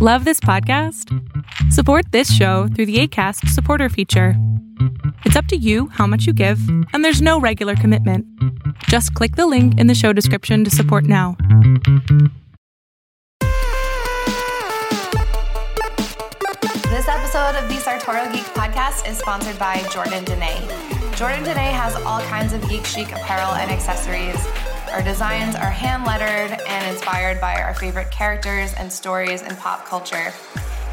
[0.00, 1.12] Love this podcast?
[1.72, 4.34] Support this show through the ACAST supporter feature.
[5.24, 6.60] It's up to you how much you give,
[6.92, 8.24] and there's no regular commitment.
[8.84, 11.36] Just click the link in the show description to support now.
[16.84, 21.16] This episode of the Sartorial Geek podcast is sponsored by Jordandene.
[21.16, 24.46] Jordan Dene has all kinds of geek chic apparel and accessories.
[24.92, 29.84] Our designs are hand lettered and inspired by our favorite characters and stories in pop
[29.84, 30.32] culture.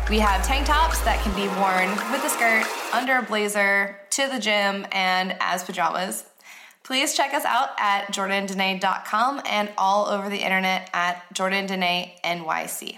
[0.09, 4.27] We have tank tops that can be worn with a skirt, under a blazer, to
[4.27, 6.25] the gym, and as pajamas.
[6.83, 12.97] Please check us out at jordandene.com and all over the internet at jordandene NYC.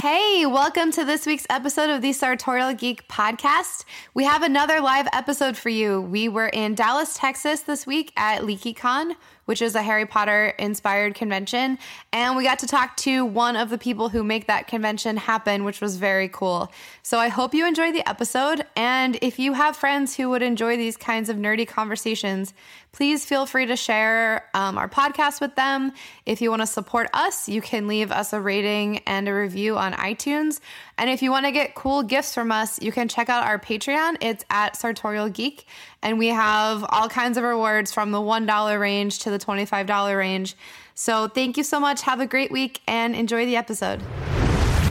[0.00, 3.84] Hey, welcome to this week's episode of the Sartorial Geek podcast.
[4.14, 6.00] We have another live episode for you.
[6.00, 11.14] We were in Dallas, Texas this week at LeakyCon, which is a Harry Potter inspired
[11.14, 11.78] convention.
[12.12, 15.64] And we got to talk to one of the people who make that convention happen,
[15.64, 16.70] which was very cool.
[17.02, 18.64] So I hope you enjoy the episode.
[18.76, 22.52] And if you have friends who would enjoy these kinds of nerdy conversations,
[22.92, 25.92] please feel free to share um, our podcast with them.
[26.24, 29.76] If you want to support us, you can leave us a rating and a review
[29.76, 30.60] on iTunes.
[30.96, 33.58] And if you want to get cool gifts from us, you can check out our
[33.58, 34.16] Patreon.
[34.22, 35.66] It's at Sartorial Geek.
[36.02, 40.56] And we have all kinds of rewards from the $1 range to the $25 range.
[40.94, 42.02] So thank you so much.
[42.02, 44.02] Have a great week and enjoy the episode.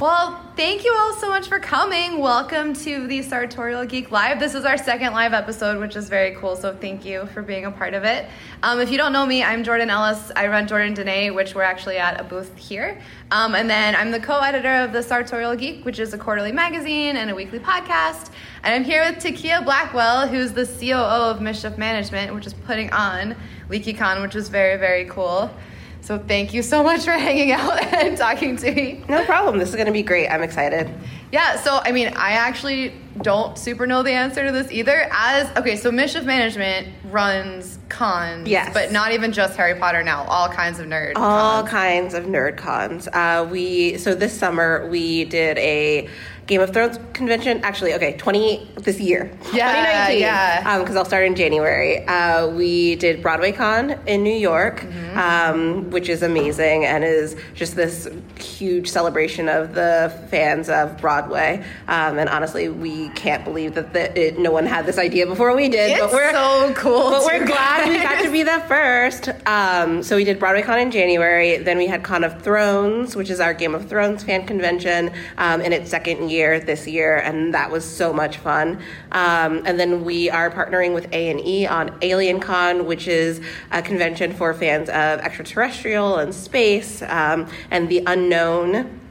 [0.02, 2.20] Well, thank you all so much for coming.
[2.20, 4.42] Welcome to the Sartorial Geek Live.
[4.42, 6.58] This is our second live episode, which is very cool.
[6.58, 8.28] So thank you for being a part of it.
[8.62, 10.34] Um, if you don't know me, I'm Jordan Ellis.
[10.36, 13.00] I run Jordandene, which we're actually at a booth here.
[13.32, 17.16] Um, and then I'm the co-editor of the Sartorial Geek, which is a quarterly magazine
[17.16, 18.32] and a weekly podcast.
[18.64, 22.92] And I'm here with Taekia Blackwell, who's the COO of Mischief Management, which is putting
[22.92, 23.34] on
[23.70, 25.50] LeakyCon, which is very, very cool.
[26.06, 29.04] So thank you so much for hanging out and talking to me.
[29.10, 29.58] No problem.
[29.58, 30.28] This is going to be great.
[30.30, 30.94] I'm excited.
[31.32, 35.08] Yeah, so I mean, I actually don't super know the answer to this either.
[35.12, 38.72] As okay, so Mischief Management runs cons, Yes.
[38.72, 40.26] but not even just Harry Potter now.
[40.26, 41.14] All kinds of nerd.
[41.16, 41.70] All cons.
[41.72, 43.08] kinds of nerd cons.
[43.08, 46.08] Uh, we so this summer we did a
[46.48, 47.60] Game of Thrones convention.
[47.64, 49.32] Actually, okay, twenty this year.
[49.52, 49.72] Yeah,
[50.12, 50.20] 2019.
[50.22, 50.80] yeah.
[50.80, 52.06] Because I'll start in January.
[52.06, 55.18] Uh, we did BroadwayCon in New York, Mm-hmm.
[55.18, 58.08] um, which is amazing and is just this
[58.38, 61.64] huge celebration of the fans of Broadway.
[61.88, 65.56] Um, and honestly, we can't believe that the, it, no one had this idea before
[65.56, 65.92] we did.
[65.92, 67.10] It's but we're so cool.
[67.10, 69.30] But we're too, glad we got to be the first.
[69.48, 71.58] Um, so we did BroadwayCon in January.
[71.58, 75.62] Then we had Con of Thrones, which is our Game of Thrones fan convention, um,
[75.62, 78.82] in its second year this year, and that was so much fun.
[79.12, 83.42] Um, and then we are partnering with A and E on AlienCon, which is
[83.72, 89.02] a convention for fans of extraterrestrial and space um, and the unknown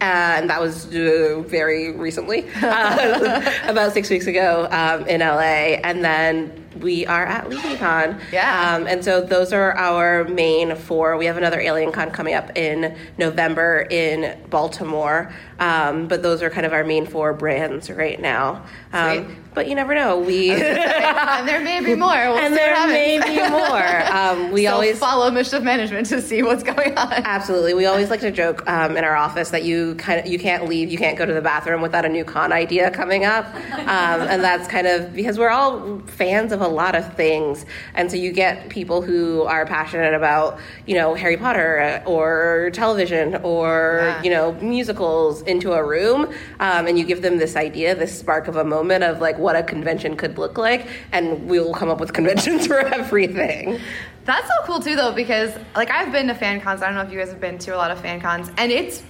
[0.00, 5.80] and that was uh, very recently, uh, about six weeks ago um, in LA.
[5.82, 8.20] And then we are at LeakyCon.
[8.32, 8.76] Yeah.
[8.76, 11.16] Um, and so those are our main four.
[11.16, 15.32] We have another AlienCon coming up in November in Baltimore.
[15.58, 18.64] Um, but those are kind of our main four brands right now.
[18.92, 20.20] Um, but you never know.
[20.20, 22.10] We and there may be more.
[22.10, 24.16] We'll and there may be more.
[24.16, 27.12] Um, we So always follow Mischief Management to see what's going on.
[27.12, 27.74] Absolutely.
[27.74, 30.68] We always like to joke um, in our office that you kind of you can't
[30.68, 34.20] leave, you can't go to the bathroom without a new con idea coming up, um,
[34.28, 37.64] and that's kind of because we're all fans of a lot of things,
[37.94, 42.70] and so you get people who are passionate about you know Harry Potter uh, or
[42.72, 44.22] television or Yeah.
[44.22, 46.26] you know musicals into a room,
[46.60, 49.56] um, and you give them this idea, this spark of a moment of like what
[49.56, 53.80] a convention could look like, and we'll come up with conventions for everything.
[54.24, 56.82] That's so cool too, though, because like I've been to fan cons.
[56.82, 58.70] I don't know if you guys have been to a lot of fan cons, and
[58.70, 59.02] it's.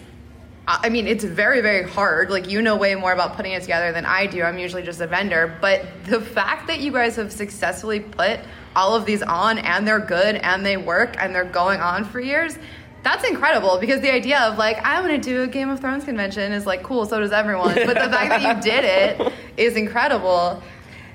[0.71, 2.31] I mean, it's very, very hard.
[2.31, 4.43] Like, you know way more about putting it together than I do.
[4.43, 5.57] I'm usually just a vendor.
[5.63, 8.41] But the fact that you guys have successfully put
[8.77, 12.21] all of these on and they're good and they work and they're going on for
[12.21, 12.59] years,
[13.03, 16.05] that's incredible because the idea of like, I want to do a Game of Thrones
[16.05, 17.75] convention is like, cool, so does everyone.
[17.75, 20.63] But the fact that you did it is incredible.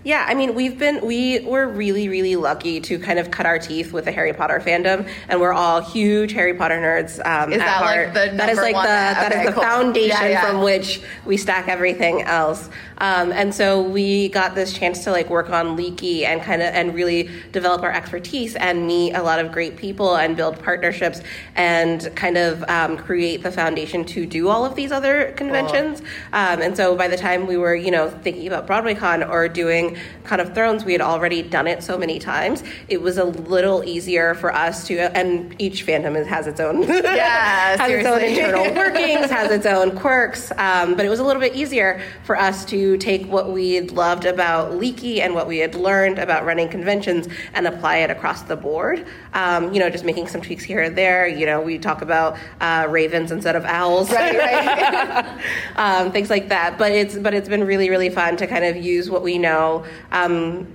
[0.03, 3.57] Yeah, I mean, we've been we were really really lucky to kind of cut our
[3.57, 7.25] teeth with the Harry Potter fandom, and we're all huge Harry Potter nerds.
[7.25, 8.13] Um, Is at that, like, heart.
[8.13, 9.63] the that is like the that is okay, the cool.
[9.63, 10.50] foundation Yeah, yeah.
[10.51, 12.69] from which we stack everything else.
[12.97, 16.69] Um, and so we got this chance to like work on Leaky and kind of
[16.73, 21.21] and really develop our expertise and meet a lot of great people and build partnerships
[21.55, 26.01] and kind of um, create the foundation to do all of these other conventions.
[26.33, 29.93] Um, and so by the time we were, you know, thinking about BroadwayCon or doing
[29.94, 32.63] doing Con of Thrones, we had already done it so many times.
[32.88, 37.78] It was a little easier for us to, and each fandom has its own, Yeah,
[37.78, 40.51] has its own internal workings, has its own quirks.
[40.57, 44.25] Um, but it was a little bit easier for us to take what we loved
[44.25, 48.56] about Leaky and what we had learned about running conventions and apply it across the
[48.56, 49.06] board.
[49.34, 51.28] Um, you know, just making some tweaks here and there.
[51.28, 55.42] You know, we talk about uh, ravens instead of owls, Right, right.
[55.75, 56.78] um, things like that.
[56.78, 59.82] But it's but it's been really really fun to kind of use what we know.
[60.12, 60.68] Um,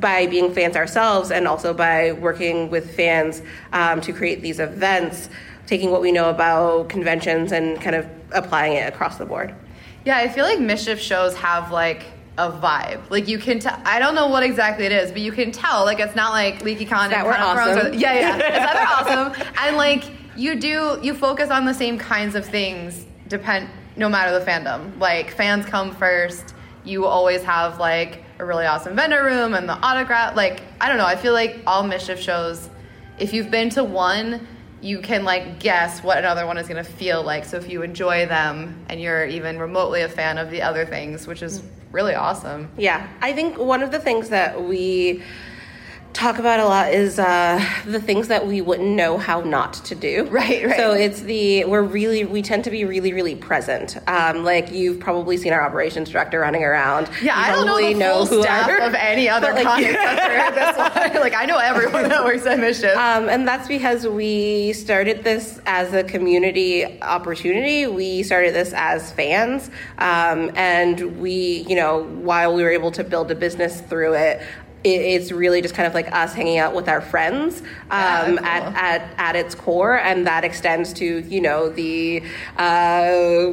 [0.00, 3.42] by being fans ourselves and also by working with fans
[3.72, 5.28] um, to create these events,
[5.68, 9.54] taking what we know about conventions and kind of applying it across the board.
[10.04, 12.02] Yeah, I feel like mischief shows have like
[12.38, 13.08] a vibe.
[13.08, 13.80] Like you can tell.
[13.84, 15.84] I don't know what exactly it is, but you can tell.
[15.84, 17.86] Like it's not like LeakyCon and that we're awesome.
[17.86, 18.36] or- yeah, yeah.
[18.36, 19.46] It's that they're awesome.
[19.60, 20.04] And like
[20.36, 23.06] you do, you focus on the same kinds of things.
[23.28, 24.98] Depend no matter the fandom.
[24.98, 26.54] Like fans come first.
[26.84, 30.36] You always have like a really awesome vendor room and the autograph.
[30.36, 31.06] Like I don't know.
[31.06, 32.68] I feel like all mischief shows.
[33.18, 34.46] If you've been to one.
[34.84, 37.44] You can like guess what another one is going to feel like.
[37.44, 41.24] So if you enjoy them and you're even remotely a fan of the other things,
[41.24, 41.68] which is mm.
[41.92, 42.68] really awesome.
[42.76, 45.22] Yeah, I think one of the things that we
[46.12, 49.94] talk about a lot is uh, the things that we wouldn't know how not to
[49.94, 50.28] do.
[50.32, 50.76] Right, right.
[50.76, 53.96] So it's the we're really we tend to be really really present.
[54.08, 57.08] Um, like you've probably seen our operations director running around.
[57.22, 59.84] Yeah, You I don't know the full who staff our- of any other but, like,
[59.86, 60.76] this.
[61.20, 62.96] Like I know everyone that works at Mischief.
[62.96, 67.86] Um, and that's because we started this as a community opportunity.
[67.86, 69.70] We started this as fans.
[69.98, 74.42] Um, and we, you know, while we were able to build a business through it,
[74.84, 78.38] it's really just kind of like us hanging out with our friends um, Yeah, cool.
[78.46, 79.98] at, at, at its core.
[79.98, 82.22] And that extends to, you know, the
[82.56, 83.52] uh,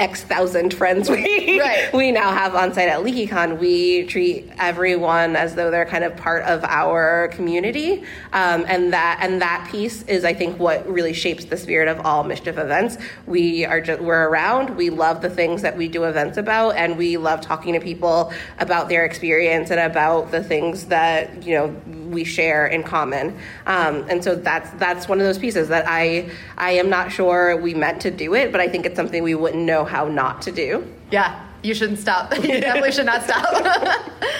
[0.00, 1.92] X thousand friends we, Right.
[1.92, 3.58] we now have on site at LeakyCon.
[3.58, 8.02] We treat everyone as though they're kind of part of our community.
[8.32, 12.04] Um, and that and that piece is, I think, what really shapes the spirit of
[12.06, 12.96] all mischief events.
[13.26, 14.74] We are just we're around.
[14.74, 18.32] We love the things that we do events about, and we love talking to people
[18.58, 21.66] about their experience and about the things that you know
[22.08, 23.36] we share in common.
[23.66, 27.54] Um, and so that's that's one of those pieces that I I am not sure
[27.58, 30.40] we meant to do it, but I think it's something we wouldn't know how not
[30.42, 30.86] to do.
[31.10, 32.34] yeah, you shouldn't stop.
[32.42, 33.44] you definitely should not stop.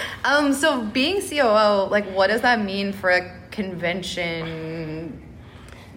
[0.25, 3.21] um, so being COO, like, what does that mean for a
[3.51, 5.21] convention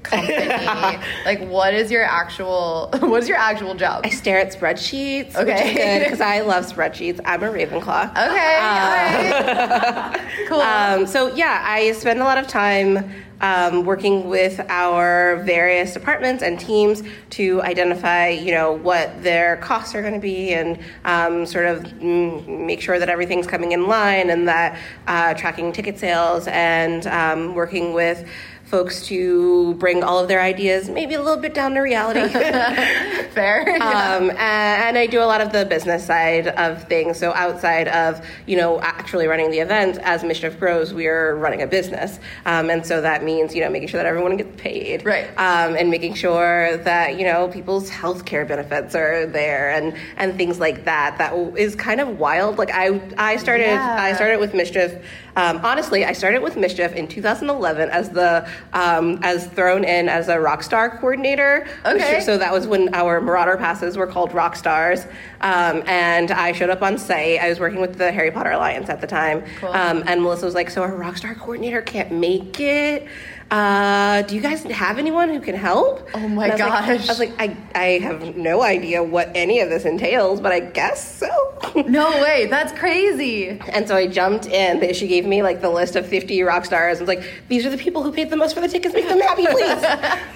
[0.03, 0.37] company?
[1.25, 2.91] like, what is your actual?
[3.01, 4.03] What is your actual job?
[4.05, 5.75] I stare at spreadsheets, Okay.
[5.75, 7.21] good because I love spreadsheets.
[7.25, 8.11] I'm a Ravenclaw.
[8.11, 10.21] Okay, all right.
[10.49, 10.61] cool.
[10.61, 13.11] Um, so yeah, I spend a lot of time
[13.45, 19.95] um, working with our various departments and teams to identify, you know, what their costs
[19.95, 24.31] are going to be, and um, sort of make sure that everything's coming in line,
[24.31, 28.27] and that uh, tracking ticket sales, and um, working with
[28.75, 32.19] folks to bring all of their ideas maybe a little bit down to reality.
[33.31, 33.69] Fair.
[33.69, 34.17] Yeah.
[34.17, 37.19] Um, and, I do a lot of the business side of things.
[37.19, 41.63] So outside of you know actually running the event, as Mischief grows, we are running
[41.63, 45.05] a business, um, and so that means you know making sure that everyone gets paid,
[45.05, 45.27] Right.
[45.37, 50.37] Um, and making sure that you know people's health care benefits are there, and and
[50.37, 51.19] things like that.
[51.19, 52.59] That is kind of wild.
[52.59, 53.97] Like I I started Yeah.
[54.01, 54.93] I started with Mischief.
[55.37, 60.29] Um, honestly, I started with Mischief in 2011 as the um, as thrown in as
[60.29, 61.67] a rock star coordinator.
[61.85, 62.21] Okay.
[62.21, 65.05] so that was when our Marauder passes were called rock stars.
[65.41, 67.41] Um, and I showed up on site.
[67.41, 69.43] I was working with the Harry Potter Alliance at the time.
[69.61, 69.71] Cool.
[69.71, 73.07] Um, and Melissa was like, "So our rock star coordinator can't make it.
[73.55, 76.89] Uh, do you guys have anyone who can help?" Oh my I was like- gosh.
[76.89, 80.59] I was like, I, I have no idea what any of this entails, but I
[80.59, 81.31] guess so.
[81.87, 82.47] no way.
[82.47, 83.51] That's crazy.
[83.73, 84.81] And so I jumped in.
[84.81, 86.99] They- She gave me like the list of 50 rock stars.
[86.99, 88.93] I was like, these are the people who paid the most for the tickets.
[88.95, 89.85] Make them happy, please.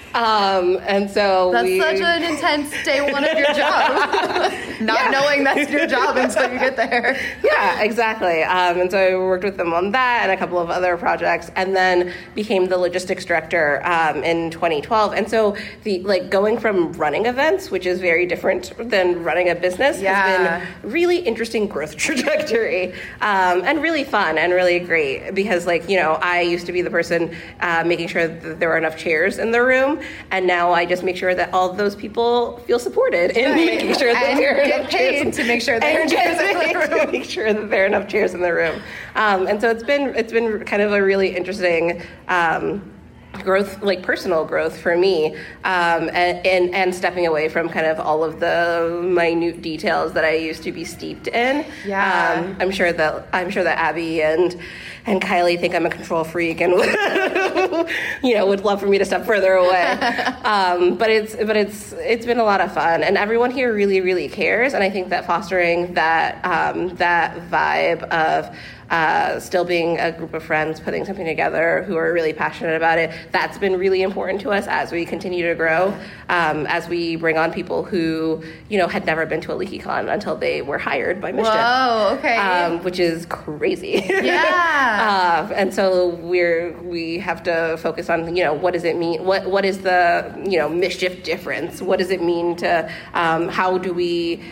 [0.15, 4.53] um, and so That's we, such an intense day one of your job.
[4.81, 5.11] Not Yeah.
[5.11, 7.19] knowing that's your job until you get there.
[7.45, 8.43] yeah, exactly.
[8.45, 11.51] Um, and so I worked with them on that and a couple of other projects,
[11.57, 15.13] and then became the logistics director um, in 2012.
[15.15, 19.55] And so the like going from running events, which is very different than running a
[19.57, 20.15] business, Yeah.
[20.15, 25.89] has been really interesting growth trajectory um, and really fun and really great because like
[25.89, 28.97] you know I used to be the person uh, making sure that there were enough
[28.97, 29.98] chairs in the room,
[30.31, 33.67] and now I just make sure that all of those people feel supported in Right.
[33.67, 36.59] making sure that And there are enough chairs to make sure there are chairs in
[36.59, 37.11] the room.
[37.13, 38.81] make sure that there are enough chairs in the room.
[39.15, 42.03] Um, and so it's been it's been kind of a really interesting.
[42.29, 42.93] Um,
[43.33, 48.01] growth like personal growth for me um, and, and and stepping away from kind of
[48.01, 51.65] all of the minute details that I used to be steeped in.
[51.87, 52.45] Yeah.
[52.47, 54.59] um, I'm sure that I'm sure that Abby and
[55.07, 56.73] and Kylie think I'm a control freak and
[58.23, 59.99] you know would love for me to step further away.
[60.49, 63.03] Um, but it's but it's it's been a lot of fun.
[63.03, 64.73] And everyone here really really cares.
[64.73, 68.57] And I think that fostering that um, that vibe of
[68.91, 72.99] uh, still being a group of friends putting something together who are really passionate about
[72.99, 75.89] it that's been really important to us as we continue to grow
[76.29, 80.13] um, as we bring on people who you know had never been to a LeakyCon
[80.13, 82.37] until they were hired by Mischief Whoa, okay.
[82.37, 85.49] um, which is crazy Yeah.
[85.51, 89.25] uh, and so we're we have to focus on you know what does it mean
[89.25, 93.77] what what is the you know mischief difference what does it mean to um, how
[93.79, 94.43] do we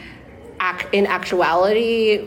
[0.60, 2.26] act in actuality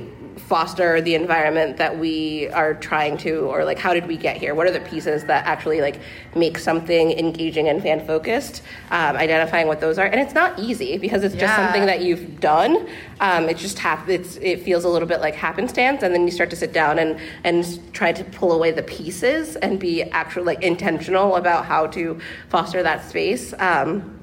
[0.49, 4.55] foster the environment that we are trying to or like how did we get here?
[4.55, 6.01] What are the pieces that actually like
[6.35, 10.07] make something engaging and fan focused um, identifying what those are.
[10.07, 12.89] And it's not easy because it's just something that you've done.
[13.19, 16.31] Um, it just hap- it's it feels a little bit like happenstance and then you
[16.31, 20.45] start to sit down and and try to pull away the pieces and be actually
[20.45, 23.53] like intentional about how to foster that space.
[23.59, 24.19] Um,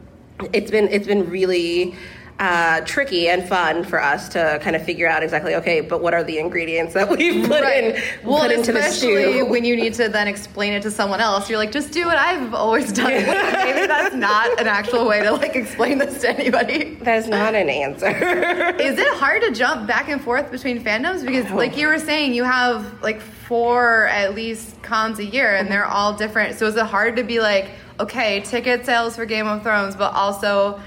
[0.53, 1.95] it's been it's been really
[2.39, 6.13] uh, tricky and fun for us to kind of figure out exactly okay but what
[6.13, 9.77] are the ingredients that we've put in well, put into the especially stew when you
[9.77, 12.93] need to then explain it to someone else, you're like, just do what I've always
[12.93, 13.07] done.
[13.13, 16.95] Maybe that's not an actual way to like explain this to anybody.
[16.97, 18.07] that is not an answer
[18.81, 21.25] Is it hard to jump back and forth between fandoms?
[21.25, 25.69] Because, like you were saying, you have like four at least cons a year, and
[25.69, 26.59] they're all different.
[26.59, 30.13] So, is it hard to be like, okay, ticket sales for Game of Thrones, but
[30.15, 30.81] also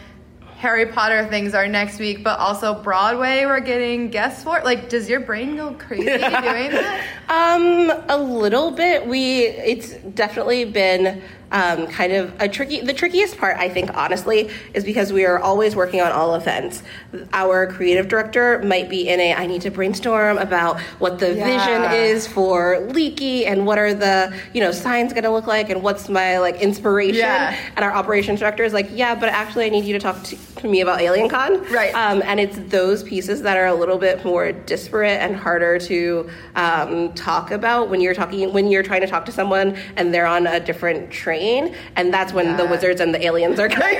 [0.60, 4.60] Harry Potter things are next week, but also Broadway we're getting guests for?
[4.62, 7.06] Like, does your brain go crazy doing that?
[7.30, 9.08] Um, a little bit.
[9.08, 12.82] We it's definitely been um, kind of a tricky.
[12.82, 16.84] The trickiest part, I think, honestly, is because we are always working on all events.
[17.34, 19.34] Our creative director might be in a.
[19.34, 21.46] I need to brainstorm about what the Yeah.
[21.46, 25.70] vision is for Leaky and what are the you know signs going to look like
[25.70, 27.15] and what's my like inspiration.
[27.20, 27.58] Yeah.
[27.75, 30.36] And our operations director is like, yeah, but actually, I need you to talk to,
[30.58, 31.70] to me about AlienCon.
[31.72, 31.94] Right.
[31.96, 36.29] Um, and it's those pieces that are a little bit more disparate and harder to
[36.56, 40.27] um, talk about when you're talking when you're trying to talk to someone and they're
[40.27, 41.38] on a different train
[41.96, 43.96] and that's when the wizards and the aliens are coming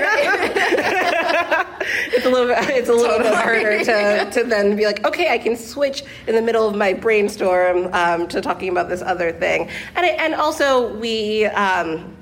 [2.12, 5.32] it's a little bit it's a little bit harder to, to then be like okay
[5.32, 9.32] i can switch in the middle of my brainstorm um, to talking about this other
[9.32, 9.68] thing.
[9.96, 12.16] And it, and also we um,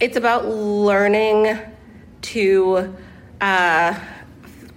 [0.00, 1.58] it's about learning
[2.22, 2.94] to
[3.40, 3.98] uh,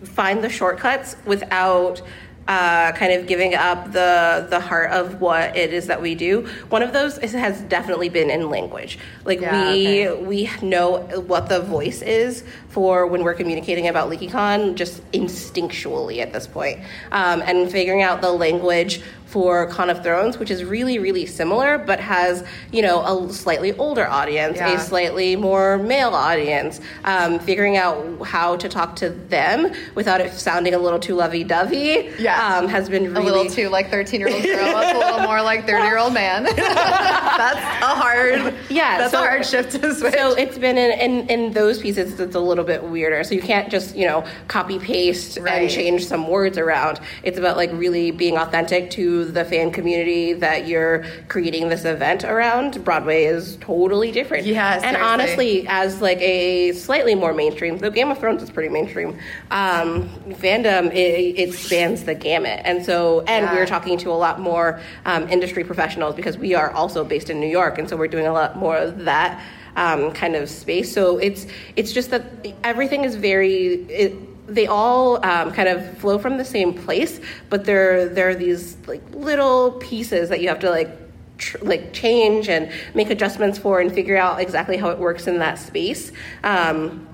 [0.03, 2.01] find the shortcuts without
[2.48, 6.48] uh, kind of giving up the the heart of what it is that we do.
[6.70, 8.98] One of those is, has definitely been in language.
[9.25, 10.24] Like Yeah, we okay.
[10.24, 12.44] we know what the voice is
[12.78, 16.80] for when we're communicating about LeakyCon just instinctually at this point,
[17.12, 21.80] um, and figuring out the language for Con of Thrones, which is really really similar,
[21.80, 24.74] but has you know a slightly older audience, Yeah.
[24.76, 26.80] a slightly more male audience.
[27.04, 31.44] Um, figuring out how to talk to them without it sounding a little too lovey
[31.44, 32.58] dovey, Yeah.
[32.58, 34.56] um, has been really A little too like 13 year old girl.
[34.56, 36.44] That's a little more like 30 year old man.
[36.56, 40.14] that's a hard, Yeah, that's so- a hard shift to switch.
[40.14, 43.24] So it's been in, in, in those pieces it's a little bit weirder.
[43.24, 45.64] So you can't just, you know, copy paste Right.
[45.64, 47.00] and change some words around.
[47.24, 52.24] It's about like really being authentic to the fan community that you're creating this event
[52.24, 52.84] around.
[52.84, 54.46] Broadway is totally different.
[54.46, 55.02] Yeah, And seriously.
[55.02, 59.18] honestly, as like a slightly more mainstream, though Game of Thrones is pretty mainstream,
[59.52, 62.62] um, fandom, it, it spans the gamut.
[62.64, 63.56] And so, and Yeah.
[63.56, 67.40] we're talking to a lot more um, industry professionals because we are also based in
[67.40, 67.78] New York.
[67.80, 69.42] And so we're doing a lot more of that
[69.78, 70.94] um, kind of space.
[70.94, 72.24] So it's it's just that
[72.64, 73.76] everything is very.
[73.86, 74.14] It,
[74.48, 77.20] they all um, kind of flow from the same place,
[77.50, 80.90] but there there are these like little pieces that you have to like
[81.38, 85.40] tr- like change and make adjustments for and figure out exactly how it works in
[85.40, 86.12] that space.
[86.44, 87.08] Um,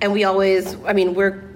[0.00, 1.47] and we always, I mean, we're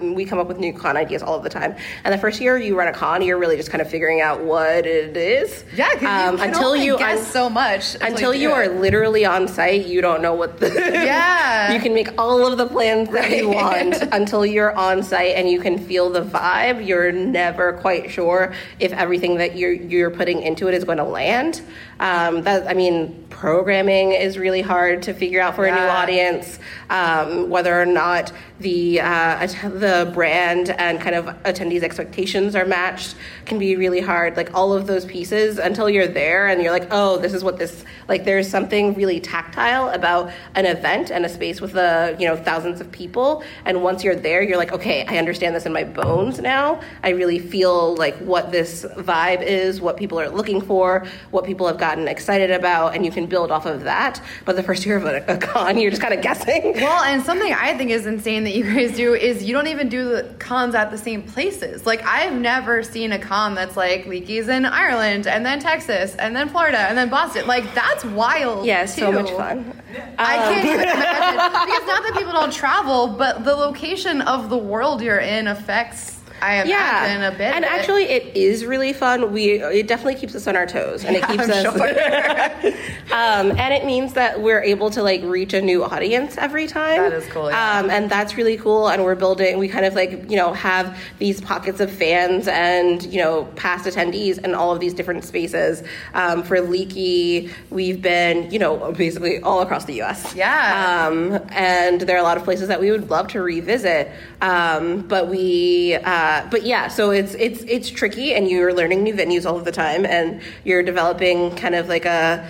[0.00, 1.74] we come up with new con ideas all of the time.
[2.04, 4.40] And the first year you run a con, you're really just kind of figuring out
[4.42, 5.64] what it is.
[5.74, 9.48] yeah, you Um, until you guess un- so much until do you are literally on
[9.48, 11.72] site, you don't know what the Yeah.
[11.72, 15.48] you can make all of the plans that you want until you're on site and
[15.48, 16.86] you can feel the vibe.
[16.86, 21.04] You're never quite sure if everything that you're you're putting into it is going to
[21.04, 21.62] land.
[22.00, 26.58] Um, that I mean, programming is really hard to figure out for a new audience.
[26.90, 33.14] Um, whether or not the uh, the brand and kind of attendees' expectations are matched
[33.44, 34.36] can be really hard.
[34.36, 37.58] Like all of those pieces until you're there and you're like, oh, this is what
[37.58, 38.24] this like.
[38.24, 42.80] There's something really tactile about an event and a space with a you know thousands
[42.80, 43.44] of people.
[43.64, 46.80] And once you're there, you're like, okay, I understand this in my bones now.
[47.04, 51.66] I really feel like what this vibe is, what people are looking for, what people
[51.68, 54.20] have gotten excited about, and you can build off of that.
[54.44, 56.72] But the first year of a, a con, you're just kind of guessing.
[56.74, 59.90] Well, and something I think is insane that you guys do is you don't even
[59.90, 61.84] do the cons at the same places.
[61.84, 66.34] Like I've never seen a con that's like Leaky's in Ireland and then Texas and
[66.34, 67.46] then Florida and then Boston.
[67.46, 68.64] Like that's wild.
[68.64, 69.00] Yeah, too.
[69.02, 69.78] so much fun.
[70.18, 71.36] I um, can't even imagine
[71.66, 76.17] because not that people don't travel, but the location of the world you're in affects.
[76.40, 77.54] I imagine yeah, a bit.
[77.54, 79.32] and actually, it is really fun.
[79.32, 81.62] We it definitely keeps us on our toes, and it keeps I'm us.
[81.62, 81.72] sure.
[83.12, 87.02] um, and it means that we're able to like reach a new audience every time.
[87.02, 87.78] That is cool, yeah.
[87.78, 88.88] Um, and that's really cool.
[88.88, 89.58] And we're building.
[89.58, 93.86] We kind of like you know have these pockets of fans and you know past
[93.86, 95.82] attendees in all of these different spaces.
[96.14, 100.34] Um, for Leaky, we've been you know basically all across the U.S.
[100.34, 101.08] Yeah.
[101.08, 104.10] Um, and there are a lot of places that we would love to revisit.
[104.40, 109.14] Um, but we, uh, but yeah, so it's it's it's tricky, and you're learning new
[109.14, 112.46] venues all of the time, and you're developing kind of like a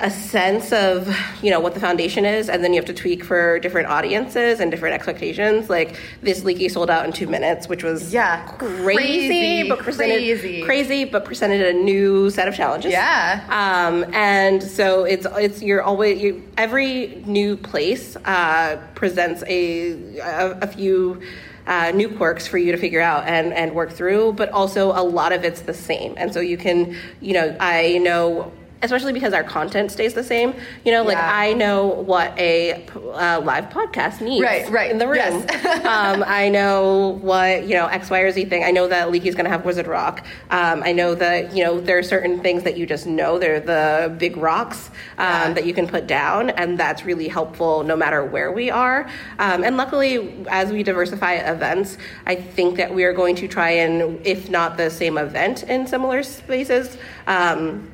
[0.00, 3.22] a sense of you know what the foundation is and then you have to tweak
[3.22, 7.84] for different audiences and different expectations like this leaky sold out in two minutes which
[7.84, 8.42] was Yeah.
[8.58, 10.62] crazy, Crazy, but presented crazy.
[10.62, 13.44] crazy but presented a new set of challenges Yeah.
[13.60, 20.58] um, and so it's it's you're always you, every new place uh, presents a, a
[20.62, 21.20] a few
[21.66, 25.02] uh, new quirks for you to figure out and and work through, but also a
[25.02, 26.14] lot of it's the same.
[26.16, 28.52] And so you can you know I know.
[28.82, 31.02] Especially because our content stays the same, you know.
[31.02, 31.30] Like Yeah.
[31.32, 32.84] I know what a
[33.14, 34.90] uh, live podcast needs, Right, right.
[34.90, 35.16] in the room.
[35.16, 35.84] Yes.
[35.86, 38.64] um, I know what you know X, Y, or Z thing.
[38.64, 40.26] I know that Leaky's going to have Wizard Rock.
[40.50, 43.38] Um, I know that you know there are certain things that you just know.
[43.38, 45.52] They're the big rocks um, Yeah.
[45.54, 49.08] that you can put down, and that's really helpful no matter where we are.
[49.38, 53.70] Um, and luckily, as we diversify events, I think that we are going to try
[53.70, 56.98] and, if not the same event in similar spaces.
[57.26, 57.88] Um,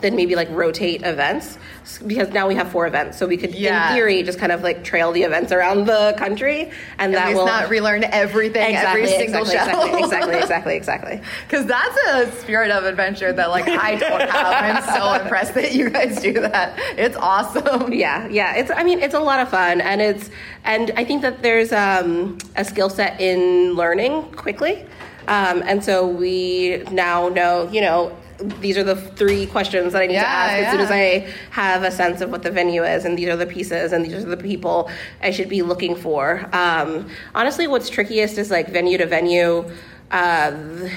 [0.00, 1.58] then maybe like rotate events
[2.06, 3.88] because now we have four events, so we could, Yeah.
[3.90, 7.34] in theory, just kind of like trail the events around the country, and At that
[7.36, 9.98] will not relearn everything exactly, every single exactly, show.
[10.04, 11.20] exactly, exactly, exactly, exactly.
[11.48, 14.46] Because that's a spirit of adventure that like I don't have.
[14.76, 16.78] I'm so impressed that you guys do that.
[16.96, 17.92] It's awesome.
[17.92, 18.54] Yeah, yeah.
[18.56, 20.30] It's I mean it's a lot of fun and it's
[20.64, 24.86] and I think that there's um, a skill set in learning quickly.
[25.28, 28.16] Um, and so we now know, you know,
[28.60, 30.90] these are the three questions that I need to Yeah, ask as soon as.
[30.90, 34.04] I have a sense of what the venue is, and these are the pieces, and
[34.04, 34.90] these are the people
[35.22, 36.48] I should be looking for.
[36.52, 39.70] Um, honestly, what's trickiest is like venue to venue.
[40.10, 40.50] Uh,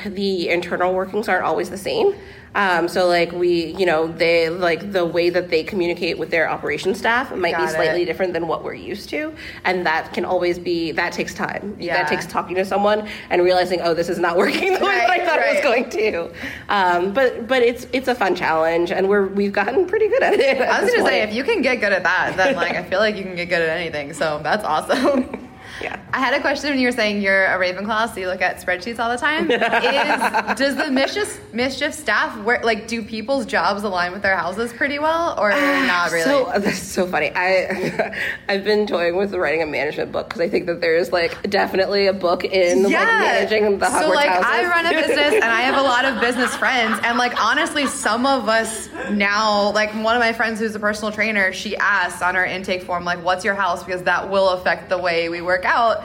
[0.05, 2.13] the internal workings aren't always the same.
[2.55, 6.49] Um, so like we, you know, they like the way that they communicate with their
[6.49, 8.05] operations staff might Got be slightly it.
[8.05, 9.33] different than what we're used to,
[9.65, 11.75] and that can always be that takes time.
[11.79, 11.95] Yeah.
[12.01, 15.09] That takes talking to someone and realizing, oh, this is not working the way that
[15.09, 16.31] I Right, thought it was going to.
[16.69, 20.33] Um, but but it's it's a fun challenge, and we're we've gotten pretty good at
[20.33, 20.61] it.
[20.61, 22.99] I was gonna say if you can get good at that, then like I feel
[22.99, 24.13] like you can get good at anything.
[24.13, 25.41] So that's awesome.
[25.81, 25.99] yeah.
[26.13, 28.57] I had a question when you were saying you're a Ravenclaw, so you look at
[28.57, 29.51] spreadsheets all the time.
[29.51, 29.59] Is,
[30.57, 32.63] does the mischief, mischief staff work?
[32.63, 36.23] Like, do people's jobs align with their houses pretty well, or ah, not really?
[36.23, 37.31] So that's so funny.
[37.35, 38.15] I
[38.49, 42.07] I've been toying with writing a management book because I think that there's like definitely
[42.07, 44.45] a book in like managing the Hogwarts so like houses.
[44.49, 47.87] I run a business and I have a lot of business friends and like honestly
[47.87, 52.21] some of us now like one of my friends who's a personal trainer she asked
[52.21, 55.41] on her intake form like what's your house because that will affect the way we
[55.41, 56.03] work out.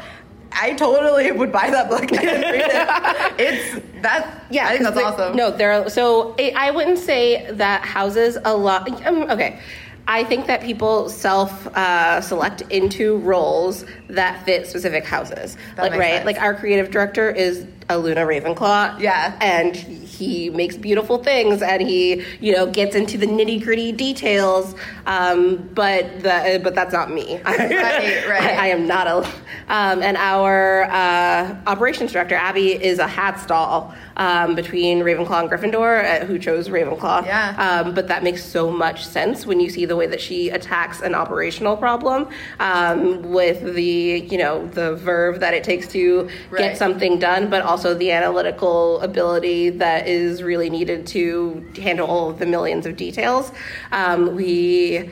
[0.53, 3.37] I totally would buy that book and read it.
[3.39, 5.37] It's that Yeah, I think that's awesome.
[5.37, 5.73] No, there.
[5.73, 8.91] Are, so I I wouldn't say that houses a lot.
[9.07, 9.61] Um, okay,
[10.09, 15.57] I think that people self uh, select into roles that fit specific houses.
[15.77, 16.27] That like right, sense.
[16.27, 19.01] like our creative director is a Luna Ravenclaw.
[19.01, 19.37] Yeah.
[19.41, 19.77] and
[20.21, 24.75] he makes beautiful things, and he you know gets into the nitty gritty details.
[25.07, 27.41] Um, but the, but that's not me.
[27.71, 28.43] Right, right.
[28.43, 29.27] I, I am not a.
[29.69, 36.05] Um, and our uh, operations director Abby is a Hatstall um, between Ravenclaw and Gryffindor,
[36.05, 37.25] uh, who chose Ravenclaw.
[37.25, 37.55] Yeah.
[37.85, 41.01] Um, but that makes so much sense when you see the way that she attacks
[41.01, 42.29] an operational problem
[42.61, 43.83] um, with the
[44.31, 46.59] you know the verve that it takes to Right.
[46.59, 52.29] get something done, but also the analytical ability that is really needed to handle all
[52.31, 53.53] of the millions of details.
[53.91, 55.09] Um, we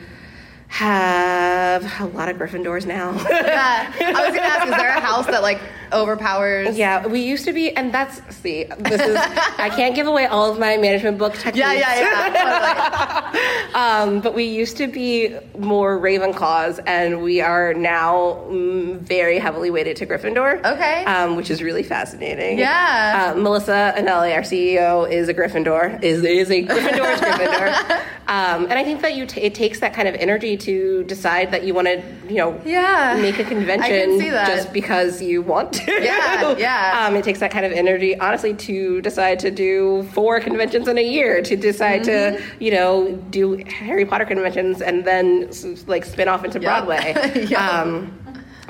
[0.78, 3.08] have a lot of Gryffindors now.
[3.48, 3.92] Yeah.
[4.00, 5.60] I was gonna ask, is there a house that like
[5.92, 6.76] overpowers?
[6.76, 10.50] yeah, we used to be, and that's see, this is I can't give away all
[10.50, 11.58] of my management book techniques.
[11.58, 13.64] Yeah, yeah, yeah.
[13.74, 19.70] Um, but we used to be more Ravenclaws, and we are now mm, very heavily
[19.70, 20.64] weighted to Gryffindor.
[20.64, 21.04] Okay.
[21.04, 22.58] Um, which is really fascinating.
[22.58, 23.32] Yeah.
[23.36, 26.02] Uh, Melissa Anelli, our CEO, is a Gryffindor.
[26.02, 28.02] Is is a Gryffindor's Gryffindor.
[28.28, 30.67] Um, and I think that you t- it takes that kind of energy to
[31.04, 33.16] decide that you want to, you know, Yeah.
[33.20, 35.92] make a convention just because you want to.
[36.02, 37.04] Yeah, yeah.
[37.08, 40.98] Um, it takes that kind of energy, honestly, to decide to do four conventions in
[40.98, 42.62] a year, to decide to, Mm-hmm.
[42.62, 45.50] you know, do Harry Potter conventions and then
[45.86, 46.84] like spin off into Yeah.
[46.84, 47.44] Broadway.
[47.48, 47.70] Yeah.
[47.80, 48.12] Um,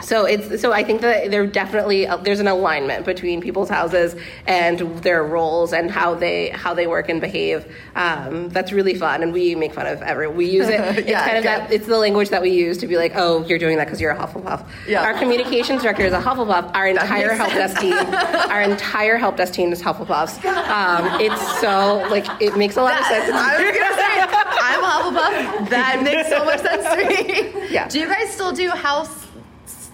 [0.03, 4.15] so it's so I think that there definitely uh, there's an alignment between people's houses
[4.47, 7.67] and their roles and how they how they work and behave.
[7.97, 10.29] Um, that's really fun, and we make fun of every.
[10.29, 10.79] We use it.
[10.99, 11.73] It's Yeah, kind of that.
[11.73, 14.11] It's the language that we use to be like, oh, you're doing that because you're
[14.13, 14.67] a Hufflepuff.
[14.87, 15.03] Yeah.
[15.03, 16.75] Our communications director is a Hufflepuff.
[16.75, 20.39] Our entire help desk team, our entire help desk team is Hufflepuffs.
[20.69, 23.31] Um, it's so like it makes a lot of sense.
[23.33, 24.21] I was gonna say,
[24.61, 25.71] I'm Hufflepuff.
[25.71, 27.73] That makes so much sense to me.
[27.73, 27.89] Yeah.
[27.89, 29.27] Do you guys still do house,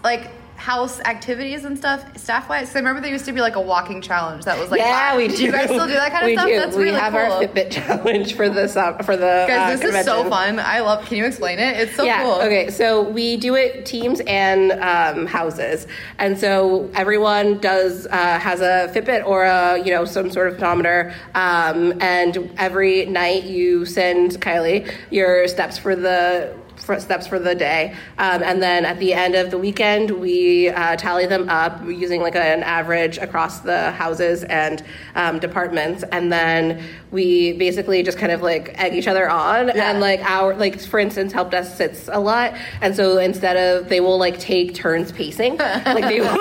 [0.05, 2.63] like house activities and stuff, staff wise?
[2.63, 5.17] Because I remember there used to be like a walking challenge that was like, yeah,
[5.17, 5.37] we do.
[5.37, 6.47] Do you guys still do that kind of we stuff?
[6.47, 6.57] Do.
[6.57, 7.21] That's we really have cool.
[7.21, 10.59] our Fitbit challenge for the sum- for the Guys, uh, this is so fun.
[10.59, 11.05] I love.
[11.07, 11.77] Can you explain it?
[11.81, 12.23] It's so yeah.
[12.23, 12.35] cool.
[12.35, 12.71] Okay.
[12.71, 15.87] So we do it teams and um, houses,
[16.19, 20.55] and so everyone does uh, has a Fitbit or a you know some sort of
[20.55, 26.57] pedometer, um, and every night you send Kylie your steps for the.
[26.77, 30.69] For steps for the day, um, and then at the end of the weekend, we
[30.69, 34.83] uh, tally them up using like an average across the houses and
[35.15, 39.91] um, departments, and then we basically just kind of like egg each other on, Yeah.
[39.91, 43.89] and like our like for instance, help desk sits a lot, and so instead of
[43.89, 46.27] they will like take turns pacing, like they will,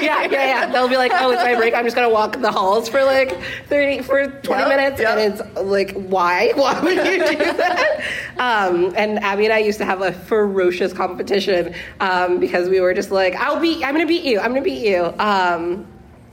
[0.00, 0.66] yeah, yeah.
[0.72, 1.74] They'll be like, oh, it's my break.
[1.74, 3.36] I'm just gonna walk the halls for like
[3.68, 5.18] thirty for twenty Yep, minutes, yep.
[5.18, 6.52] and it's like, why?
[6.56, 8.00] Why would you do that?
[8.38, 12.94] um, and Abby and I used to have a ferocious competition um, because we were
[12.94, 15.04] just like, I'll beat, I'm gonna beat you, I'm gonna beat you.
[15.18, 15.86] Um,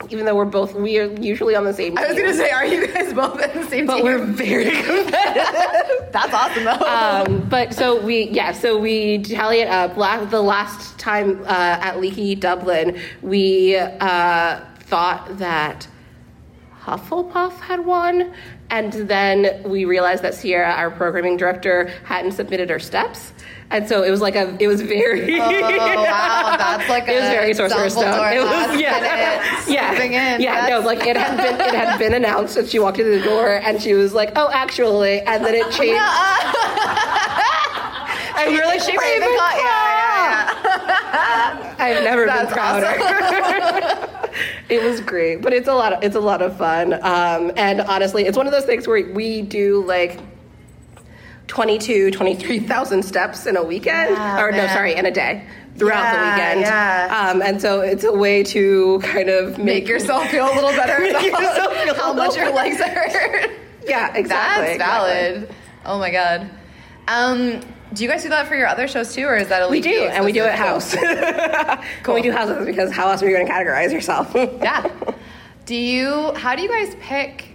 [0.09, 1.97] even though we're both we are usually on the same.
[1.97, 4.03] I was gonna say, are you guys both in the same but team?
[4.03, 6.11] we're very competitive.
[6.11, 6.71] That's awesome though.
[6.85, 9.95] um, but so we, yeah, so we tally it up.
[9.95, 15.87] La- the last time uh, at Leaky Dublin, we uh, thought that
[16.81, 18.33] Hufflepuff had won,
[18.69, 23.33] and then we realized that Sierra, our programming director, hadn't submitted her steps.
[23.69, 25.39] And so it was like a, it was very.
[25.39, 28.33] oh wow, that's like It was very Sorcerer's Stone.
[28.33, 30.41] It was yeah, yeah, in.
[30.41, 30.67] yeah.
[30.67, 33.55] No, like it had been it had been announced that she walked through the door
[33.63, 35.99] and she was like, "Oh, actually," and then it changed.
[38.37, 44.09] and were like, "She Ravenclaw, yeah, yeah, I've never That's been prouder.
[44.69, 45.93] it was great, but it's a lot.
[45.93, 46.93] Of, it's a lot of fun.
[46.93, 50.19] Um, and honestly, it's one of those things where we do like
[51.47, 55.45] 22, 23,000 steps in a weekend, Yeah, or no, sorry, in a day
[55.77, 56.61] throughout Yeah, the weekend.
[56.61, 57.29] yeah.
[57.31, 60.71] Um, and so it's a way to kind of make, Make yourself feel a little
[60.71, 63.51] better about yourself feel how much your legs hurt.
[63.85, 64.77] Yeah, exactly.
[64.77, 65.53] That's valid.
[65.85, 66.49] Oh my god.
[67.09, 67.59] Um,
[67.93, 69.81] do you guys do that for your other shows too, or is that a We
[69.81, 70.99] do, and we do it exclusive?
[70.99, 71.85] house.
[72.03, 72.15] Cool.
[72.15, 74.33] we do houses because how else are you going to categorize yourself?
[74.35, 74.89] Yeah.
[75.65, 76.33] Do you?
[76.33, 77.45] How do you guys pick?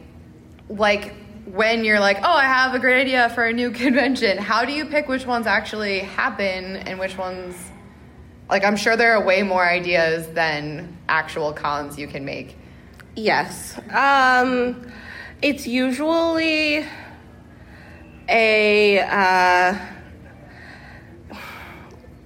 [0.71, 1.15] Like
[1.47, 4.39] when you're like, oh, I have a great idea for a new convention.
[4.39, 7.57] How do you pick which ones actually happen and which ones?
[8.51, 12.57] Like, I'm sure there are way more ideas than actual cons you can make.
[13.15, 13.79] Yes.
[13.93, 14.91] Um,
[15.43, 16.87] it's usually
[18.29, 19.01] a.
[19.01, 19.79] Uh,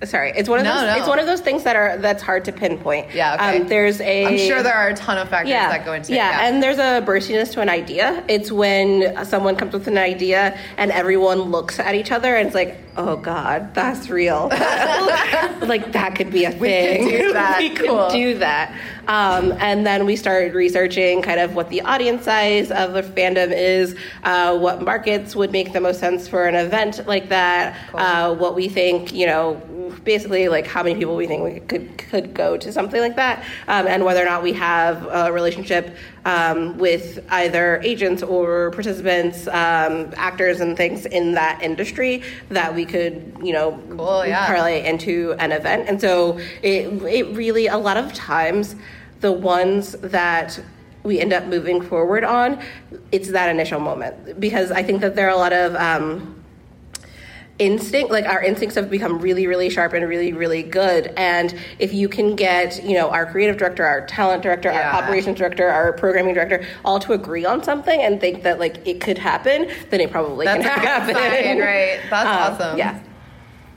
[0.05, 0.83] sorry, it's one of No, those.
[0.87, 0.97] no.
[0.99, 3.15] It's one of those things that are that's hard to pinpoint.
[3.15, 3.61] Yeah, okay.
[3.63, 4.27] Um, there's a.
[4.27, 6.17] I'm sure there are a ton of factors yeah, that go into it.
[6.17, 8.25] yeah, and there's a burstiness to an idea.
[8.29, 12.55] It's when someone comes with an idea and everyone looks at each other and it's
[12.55, 14.49] like, oh god, that's real.
[14.51, 17.05] like that could be a thing.
[17.05, 17.59] We could do that.
[17.59, 18.11] we could Cool.
[18.11, 18.75] do that.
[19.09, 23.53] Um, and then we started researching kind of what the audience size of the fandom
[23.53, 28.35] is, uh, what markets would make the most sense for an event like that, uh,
[28.35, 29.55] what we think, you know,
[30.05, 33.45] basically like how many people we think we could could go to something like that,
[33.69, 39.47] um, and whether or not we have a relationship um, with either agents or participants,
[39.49, 44.47] um, actors, and things in that industry that we could, you know, Cool, yeah.
[44.47, 45.89] parlay into an event.
[45.89, 48.77] And so it it really a lot of times
[49.21, 50.61] the ones that
[51.03, 52.61] we end up moving forward on,
[53.11, 56.42] it's that initial moment because I think that there are a lot of um,
[57.59, 61.93] instinct like our instincts have become really really sharp and really really good and if
[61.93, 64.91] you can get you know our creative director our talent director Yeah.
[64.97, 68.85] our operations director our programming director all to agree on something and think that like
[68.89, 72.01] it could happen then it probably That's can happen sign, right?
[72.11, 72.27] That's
[72.61, 72.79] Um, awesome.
[72.79, 72.99] yeah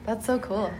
[0.05, 0.71] That's so cool.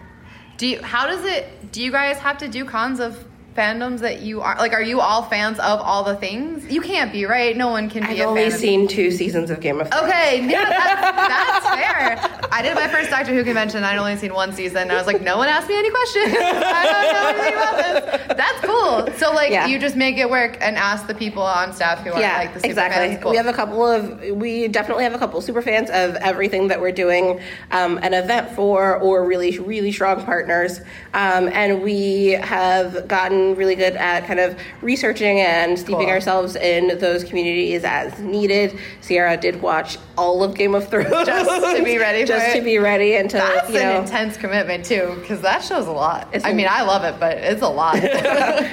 [0.57, 0.81] Do you?
[0.81, 1.71] How does it?
[1.73, 4.73] Do you guys have to do cons of fandoms that you are like?
[4.73, 6.65] Are you all fans of all the things?
[6.71, 7.55] You can't be, right?
[7.55, 10.05] No one can be I've a only seen two seasons of Game of Thrones.
[10.05, 12.47] Okay, yeah, that's, that's fair.
[12.51, 13.83] I did my first Doctor Who convention.
[13.83, 14.77] I'd only seen one season.
[14.83, 16.25] And I was like, no one asked me any questions.
[16.37, 18.37] I don't know anything about this.
[18.37, 19.07] That's cool.
[19.17, 19.67] So like, Yeah.
[19.67, 22.53] you just make it work and ask the people on staff who are Yeah, like
[22.53, 23.07] the super exactly.
[23.09, 23.23] fans.
[23.23, 23.31] Cool.
[23.31, 26.79] We have a couple of, we definitely have a couple super fans of everything that
[26.81, 27.39] we're doing,
[27.71, 30.79] um, an event for, or really, really strong partners.
[31.13, 36.09] Um, and we have gotten really good at kind of researching and steeping Cool.
[36.09, 38.79] ourselves in those communities as needed.
[39.01, 42.61] Sierra did watch all of Game of Thrones Just to be ready for just to
[42.61, 44.01] be ready and to That's you an know.
[44.01, 46.27] intense commitment too, because that shows a lot.
[46.43, 47.97] I mean, I love it, but it's a lot.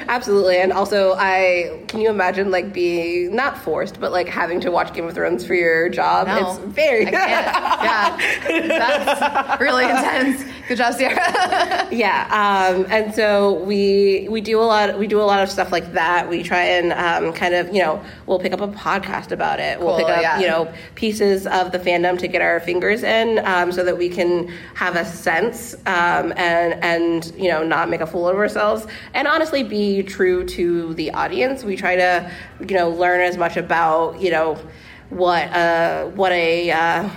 [0.09, 4.71] Absolutely, and also I can you imagine like being not forced, but like having to
[4.71, 6.29] watch Game of Thrones for your job?
[6.29, 6.51] No.
[6.53, 7.05] It's very.
[7.05, 8.17] Yeah,
[8.69, 10.45] that's really intense.
[10.69, 11.89] Good job, Sierra.
[11.91, 15.72] yeah, um, and so we we do a lot we do a lot of stuff
[15.72, 16.29] like that.
[16.29, 19.79] We try and um, kind of you know we'll pick up a podcast about it.
[19.79, 20.40] We'll Cool, pick up yeah.
[20.40, 24.09] you know pieces of the fandom to get our fingers in, um, so that we
[24.09, 28.87] can have a sense um, and and you know not make a fool of ourselves,
[29.14, 31.64] and honestly be true to the audience.
[31.64, 34.59] We try to you know learn as much about you know
[35.11, 37.11] what uh, what a uh,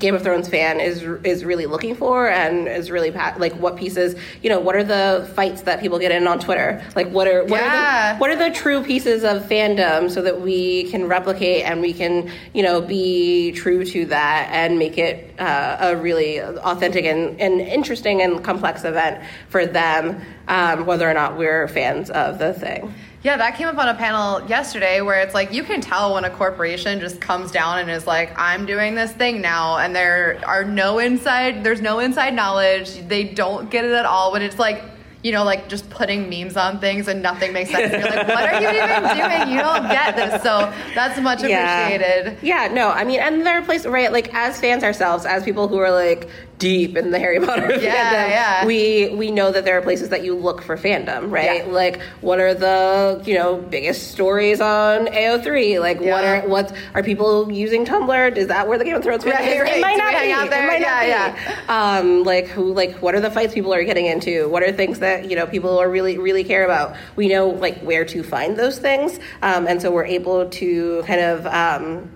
[0.00, 4.16] Game of Thrones fan is is really looking for and is really like what pieces
[4.42, 7.42] you know what are the fights that people get in on Twitter like what are
[7.44, 8.12] what Yeah.
[8.12, 11.80] are the, what are the true pieces of fandom so that we can replicate and
[11.80, 17.04] we can you know be true to that and make it uh, a really authentic
[17.04, 22.38] and, and interesting and complex event for them um, whether or not we're fans of
[22.38, 22.92] the thing.
[23.22, 26.24] Yeah, that came up on a panel yesterday where it's like you can tell when
[26.24, 30.40] a corporation just comes down and is like, I'm doing this thing now, and there
[30.46, 33.06] are no inside, there's no inside knowledge.
[33.08, 34.32] They don't get it at all.
[34.32, 34.82] When it's like,
[35.22, 37.92] you know, like just putting memes on things and nothing makes sense.
[37.92, 39.54] You're like, what are you even doing?
[39.54, 40.42] You don't get this.
[40.42, 42.38] So that's much appreciated.
[42.40, 44.10] Yeah, no, I mean, and there are places, right?
[44.10, 48.12] Like as fans ourselves, as people who are like deep in the Harry Potter Yeah,
[48.26, 48.66] fandom, yeah.
[48.66, 51.66] we we know that there are places that you look for fandom, right?
[51.66, 51.72] Yeah.
[51.72, 55.80] Like what are the you know biggest stories on AO3?
[55.80, 58.36] Like what are what are people using Tumblr?
[58.36, 59.76] Is that where the Game of Thrones Right, right.
[59.76, 60.30] It might not be.
[60.30, 60.64] out there?
[60.64, 61.68] It might not Yeah, be.
[61.72, 64.48] Um, like who like what are the fights people are getting into?
[64.48, 66.94] What are things that you know people are really really care about?
[67.16, 71.20] We know like where to find those things, um, and so we're able to kind
[71.22, 71.46] of.
[71.46, 72.10] Um,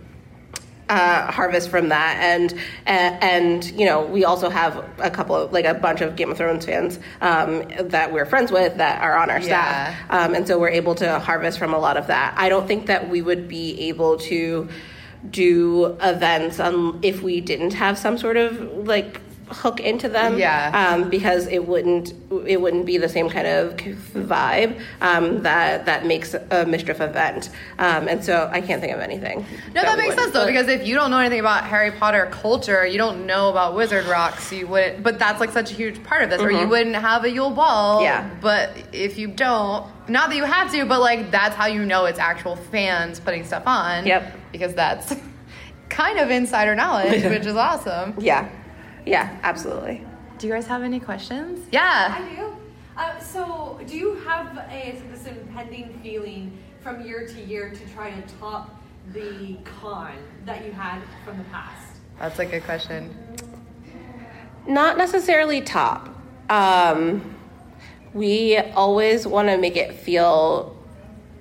[0.88, 2.18] uh, harvest from that.
[2.20, 2.54] And,
[2.86, 6.30] and and you know we also have a couple of like a bunch of Game
[6.30, 9.94] of Thrones fans um, that we're friends with that are on our staff.
[10.10, 12.34] Um, and so we're able to harvest from a lot of that.
[12.36, 14.68] I don't think that we would be able to
[15.30, 20.70] do events um, if we didn't have some sort of like hook into them Yeah.
[20.94, 22.14] um, because it wouldn't
[22.46, 27.50] it wouldn't be the same kind of vibe um, that that makes a mischief event
[27.78, 30.68] um, and so I can't think of anything No, that, we makes sense though, because
[30.68, 34.52] if you don't know anything about Harry Potter culture, you don't know about Wizard Rocks,
[34.52, 35.02] you wouldn't.
[35.02, 37.50] But that's like such a huge part of this, or you wouldn't have a Yule
[37.50, 37.96] Ball.
[37.98, 38.04] Mm-hmm.
[38.04, 38.30] Yeah.
[38.40, 42.06] But if you don't, not that you have to, but like that's how you know
[42.06, 44.06] it's actual fans putting stuff on.
[44.06, 44.36] Yep.
[44.52, 45.14] Because that's
[45.88, 48.14] kind of insider knowledge, which is awesome.
[48.18, 48.48] Yeah,
[49.06, 50.04] yeah, absolutely.
[50.38, 51.66] Do you guys have any questions?
[51.70, 52.16] Yeah.
[52.18, 52.56] I do.
[52.96, 58.10] Uh, so, do you have a this impending feeling from year to year to try
[58.10, 58.80] to top
[59.12, 60.12] the con
[60.44, 61.96] that you had from the past?
[62.18, 63.14] That's a good question.
[64.66, 66.08] Not necessarily top.
[66.48, 67.34] Um,
[68.12, 70.76] we always want to make it feel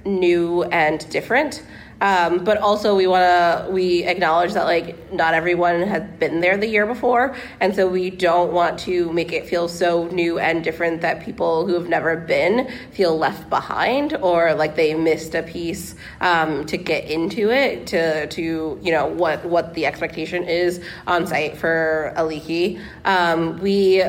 [0.05, 1.63] new and different.
[2.01, 6.57] Um, but also we want to we acknowledge that like not everyone has been there
[6.57, 7.35] the year before.
[7.59, 11.65] And so we don't want to make it feel so new and different that people
[11.65, 16.77] who have never been feel left behind or like they missed a piece um, to
[16.77, 22.13] get into it to to you know what what the expectation is on site for
[22.15, 22.79] a Leaky.
[23.05, 24.03] Um, we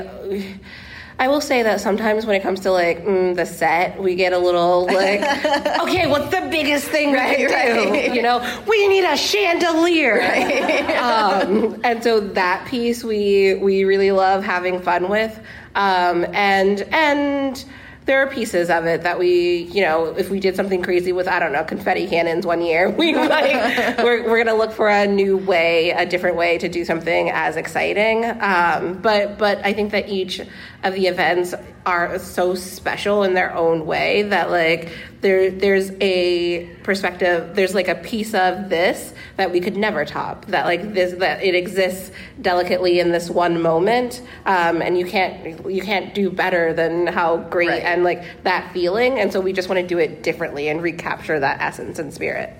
[1.18, 4.32] I will say that sometimes when it comes to like mm, the set, we get
[4.32, 5.20] a little like,
[5.80, 8.14] okay, what's the biggest thing we Right, can do?
[8.14, 10.20] You know, we need a chandelier,
[11.00, 15.38] um, and so that piece we we really love having fun with,
[15.76, 17.64] um, and and
[18.06, 21.26] there are pieces of it that we, you know, if we did something crazy with,
[21.26, 24.88] I don't know, confetti cannons one year, we like, we're, we're going to look for
[24.88, 28.24] a new way, a different way to do something as exciting.
[28.40, 30.42] Um, but, but I think that each
[30.84, 31.54] of the events
[31.86, 37.88] are so special in their own way that like there there's a perspective there's like
[37.88, 42.10] a piece of this that we could never top that like this that it exists
[42.40, 47.36] delicately in this one moment um, and you can't you can't do better than how
[47.36, 47.82] great Right.
[47.82, 51.40] and like that feeling and so we just want to do it differently and recapture
[51.40, 52.50] that essence and spirit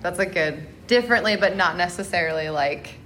[0.00, 2.96] That's a good differently, but not necessarily like.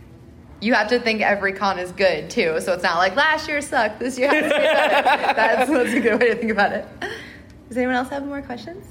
[0.64, 3.61] You have to think every con is good too, so it's not like last year
[3.61, 5.03] sucked, this year has to be better.
[5.37, 6.88] that's, that's a good way to think about it.
[7.68, 8.87] Does anyone else have more questions?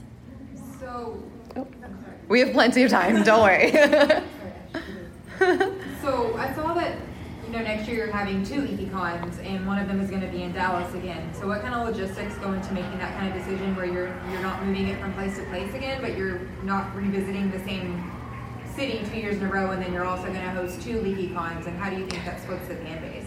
[0.79, 1.23] So,
[1.55, 1.67] oh.
[2.27, 3.23] We have plenty of time.
[3.23, 3.71] Don't worry.
[6.03, 6.95] so I saw that
[7.43, 10.21] you know next year you're having two Leaky cons, and one of them is going
[10.21, 11.33] to be in Dallas again.
[11.33, 14.43] So, what kind of logistics go into making that kind of decision where you're you're
[14.43, 18.11] not moving it from place to place again, but you're not revisiting the same
[18.75, 21.29] city two years in a row, and then you're also going to host two Leaky
[21.33, 21.65] cons?
[21.67, 23.25] And how do you think that splits the fan base?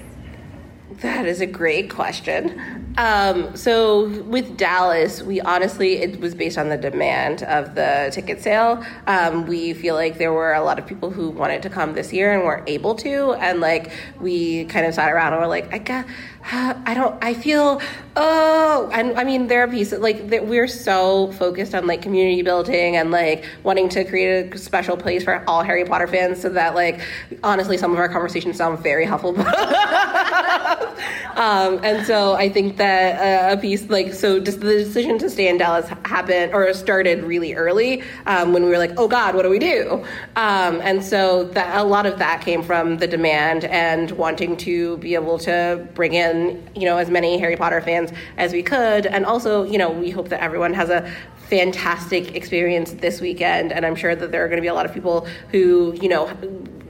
[1.02, 2.94] That is a great question.
[2.96, 8.40] Um, so with Dallas, we honestly it was based on the demand of the ticket
[8.40, 8.82] sale.
[9.06, 12.12] Um, we feel like there were a lot of people who wanted to come this
[12.12, 15.74] year and weren't able to, and like we kind of sat around and were like,
[15.74, 16.06] I got,
[16.52, 17.80] I don't, I feel,
[18.14, 22.42] oh, and I mean there are pieces like that we're so focused on like community
[22.42, 26.48] building and like wanting to create a special place for all Harry Potter fans, so
[26.50, 27.00] that like
[27.42, 29.44] honestly some of our conversations sound very Hufflepuff.
[31.36, 35.28] um, and so I think that uh, a piece like so just the decision to
[35.28, 39.34] stay in Dallas happened or started really early um, when we were like, oh God,
[39.34, 40.04] what do we do?
[40.36, 44.96] Um, and so that a lot of that came from the demand and wanting to
[44.98, 46.35] be able to bring in
[46.74, 50.10] you know as many Harry Potter fans as we could, and also you know we
[50.10, 51.10] hope that everyone has a
[51.48, 54.84] fantastic experience this weekend and i'm sure that there are going to be a lot
[54.84, 56.28] of people who you know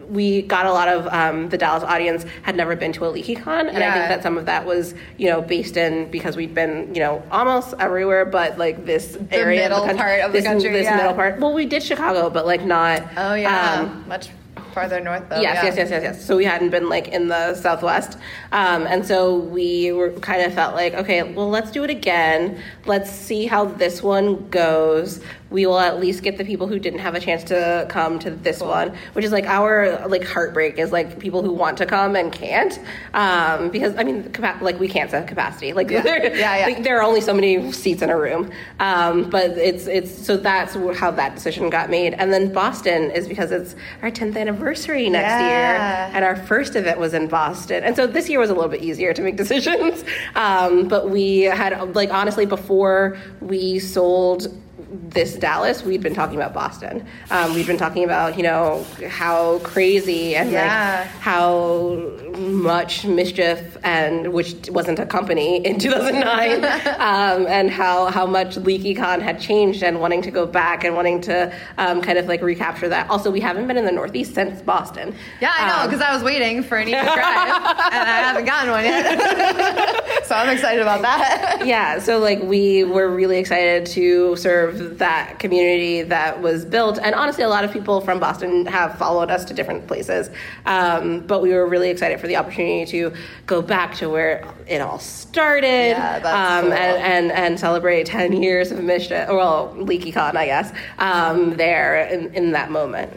[0.08, 3.68] we got a lot of um, the Dallas audience had never been to a LeakyCon,
[3.68, 6.94] and I think that some of that was, you know, based in because we'd been,
[6.94, 10.42] you know, almost everywhere, but like this area, middle of the country, part of the
[10.42, 10.96] country, this yeah.
[10.96, 11.40] middle part.
[11.40, 13.02] Well, we did Chicago, but like not.
[13.16, 14.28] oh yeah, um, much
[14.76, 15.40] farther north though.
[15.40, 15.64] yes, yeah.
[15.64, 16.24] yes, yes, yes, yes.
[16.26, 18.18] So we hadn't been like in the Southwest,
[18.52, 22.60] um, and so we were kind of felt like, okay, well, let's do it again.
[22.84, 25.20] Let's see how this one goes.
[25.50, 28.30] We will at least get the people who didn't have a chance to come to
[28.30, 32.16] this one, which is like our like heartbreak is like people who want to come
[32.16, 32.78] and can't,
[33.14, 35.72] um, because I mean, capa- like we can't set capacity.
[35.72, 36.02] Like, Yeah.
[36.08, 36.66] there, Yeah, yeah.
[36.66, 40.36] like, there are only so many seats in a room, um, but it's it's so
[40.36, 42.14] that's how that decision got made.
[42.14, 46.06] And then Boston is because it's our 10th anniversary next Yeah.
[46.08, 48.70] year, and our first event was in Boston, and so this year was a little
[48.70, 50.04] bit easier to make decisions.
[50.34, 54.48] Um, but we had like honestly before we sold
[54.90, 57.04] this Dallas, we'd been talking about Boston.
[57.30, 61.00] Um, we'd been talking about you know how crazy and Yeah.
[61.02, 66.64] like how much mischief and which wasn't a company in 2009
[67.00, 71.20] um, and how how much LeakyCon had changed and wanting to go back and wanting
[71.22, 73.08] to um, kind of like recapture that.
[73.10, 75.14] Also, we haven't been in the Northeast since Boston.
[75.40, 78.44] Yeah, I know Um, because I was waiting for an easy drive, and I haven't
[78.44, 80.24] gotten one yet.
[80.26, 81.62] so I'm excited about that.
[81.66, 87.14] yeah, so like we were really excited to serve that community that was built, and
[87.14, 90.30] honestly, a lot of people from Boston have followed us to different places.
[90.66, 93.12] Um, but we were really excited for the opportunity to
[93.46, 96.26] go back to where it all started, Yeah, that's
[96.64, 96.72] um, cool.
[96.74, 102.32] and, and and celebrate ten years of mischief, well, LeakyCon, I guess, um, there in,
[102.34, 103.12] in that moment.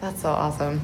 [0.00, 0.80] That's so awesome.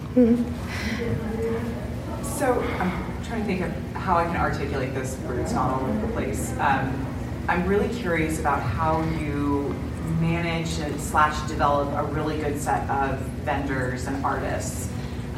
[2.22, 5.86] So I'm trying to think of how I can articulate this where it's not all
[5.88, 6.52] over the place.
[6.58, 7.06] Um,
[7.48, 9.74] I'm really curious about how you
[10.20, 14.88] manage and slash develop a really good set of vendors and artists,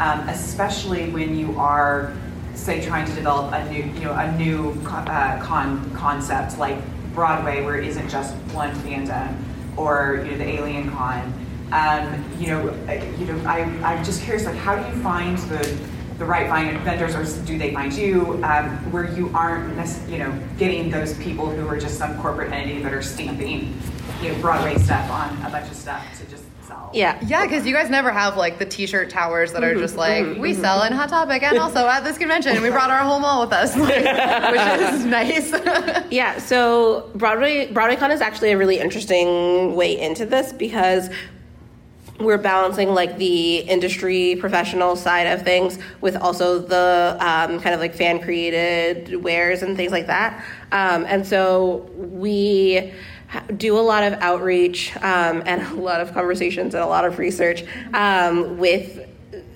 [0.02, 2.12] um, especially when you are,
[2.54, 6.76] say, trying to develop a new, you know, a new co- uh, con concept like
[7.14, 9.36] Broadway, where it isn't just one fandom,
[9.76, 11.32] or you know, the Alien Con.
[11.70, 15.38] Um, you know, uh, you know, I, I'm just curious, like, how do you find
[15.38, 15.78] the
[16.18, 16.48] the right
[16.84, 19.76] vendors, or do they find you, um, where you aren't,
[20.08, 23.76] you know, getting those people who are just some corporate entity that are stamping,
[24.20, 26.04] you know, Broadway stuff on a bunch of stuff.
[26.92, 27.18] Yeah.
[27.26, 30.54] Yeah, because you guys never have like the T-shirt towers that are just like we
[30.54, 33.40] sell in Hot Topic and also at this convention, and we brought our whole mall
[33.42, 35.52] with us, like, which is nice.
[36.12, 41.08] Yeah, so Broadway BroadwayCon is actually a really interesting way into this because
[42.20, 47.80] we're balancing like the industry professional side of things with also the um, kind of
[47.80, 50.44] like fan created wares and things like that.
[50.70, 52.92] Um, and so we ha-
[53.56, 57.18] do a lot of outreach um, and a lot of conversations and a lot of
[57.18, 57.64] research
[57.94, 59.08] um, with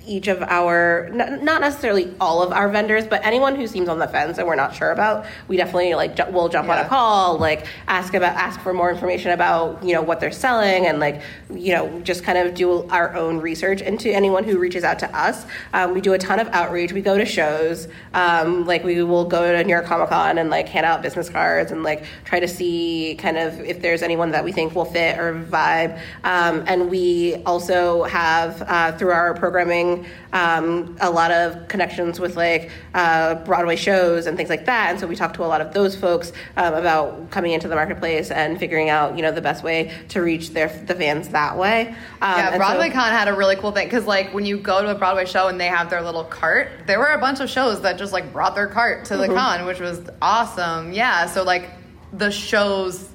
[0.06, 3.98] each of our n- not necessarily all of our vendors but anyone who seems on
[3.98, 6.88] the fence and we're not sure about we definitely like ju- will jump on a
[6.88, 11.00] call like ask about ask for more information about you know what they're selling and
[11.00, 11.20] like
[11.52, 15.16] you know just kind of do our own research into anyone who reaches out to
[15.16, 15.46] us.
[15.72, 16.92] Um, we do a ton of outreach.
[16.92, 17.88] We go to shows.
[18.14, 21.28] Um, like we will go to new york comic con and like hand out business
[21.28, 24.84] cards and like try to see kind of if there's anyone that we think will
[24.84, 25.98] fit or vibe.
[26.24, 29.95] Um, and we also have uh, through our programming
[30.32, 34.90] um, a lot of connections with like uh, Broadway shows and things like that.
[34.90, 37.74] And so we talked to a lot of those folks um, about coming into the
[37.74, 41.56] marketplace and figuring out you know the best way to reach their the fans that
[41.56, 41.88] way.
[42.20, 44.82] Um, Yeah, Broadway so- Con had a really cool thing because, like, when you go
[44.82, 47.48] to a Broadway show and they have their little cart, there were a bunch of
[47.48, 49.32] shows that just like brought their cart to Mm-hmm.
[49.32, 50.92] the con, which was awesome.
[50.92, 51.70] Yeah, so like
[52.12, 53.08] the shows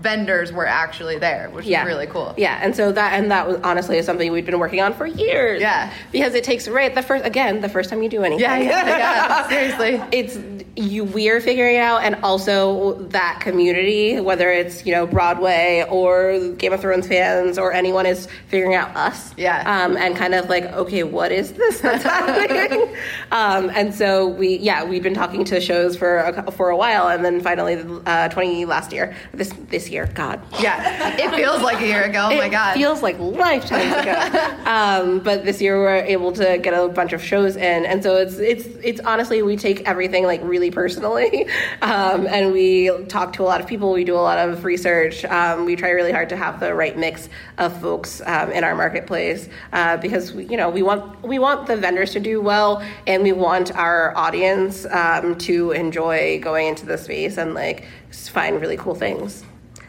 [0.00, 1.82] vendors were actually there, which yeah.
[1.82, 2.34] is really cool.
[2.36, 5.06] Yeah, and so that and that was honestly is something we'd been working on for
[5.06, 5.60] years.
[5.60, 5.92] Yeah.
[6.12, 8.40] because it takes right the first again the first time you do anything.
[8.42, 9.48] Yeah, yeah, yeah.
[9.48, 10.02] Seriously.
[10.12, 10.38] it's
[10.76, 15.84] you we are figuring it out and also that community whether it's you know broadway
[15.88, 19.62] or game of thrones fans or anyone is figuring out us Yeah.
[19.64, 22.94] um, and kind of like okay what is this that's happening
[23.32, 27.08] um, and so we yeah we've been talking to shows for a, for a while
[27.08, 31.80] and then finally uh, 20 last year this this year god Yeah, it feels like
[31.80, 32.28] a year ago.
[32.30, 32.76] Oh my God.
[32.76, 34.56] it feels like lifetimes ago.
[34.70, 38.16] um, but this year we're able to get a bunch of shows in, and so
[38.16, 41.46] it's it's it's honestly we take everything like really personally,
[41.82, 43.92] um, and we talk to a lot of people.
[43.92, 45.24] We do a lot of research.
[45.24, 47.28] Um, we try really hard to have the right mix
[47.58, 51.66] of folks um, in our marketplace uh, because we, you know we want we want
[51.66, 56.86] the vendors to do well, and we want our audience um, to enjoy going into
[56.86, 59.44] the space and like find really cool things.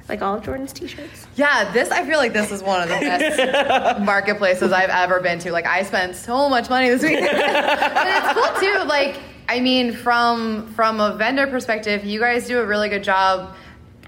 [0.09, 1.27] Like all of Jordan's t-shirts.
[1.35, 5.39] Yeah, this I feel like this is one of the best marketplaces I've ever been
[5.39, 5.51] to.
[5.51, 7.19] Like I spent so much money this week.
[7.19, 8.87] but it's cool too.
[8.87, 13.55] Like I mean from from a vendor perspective, you guys do a really good job.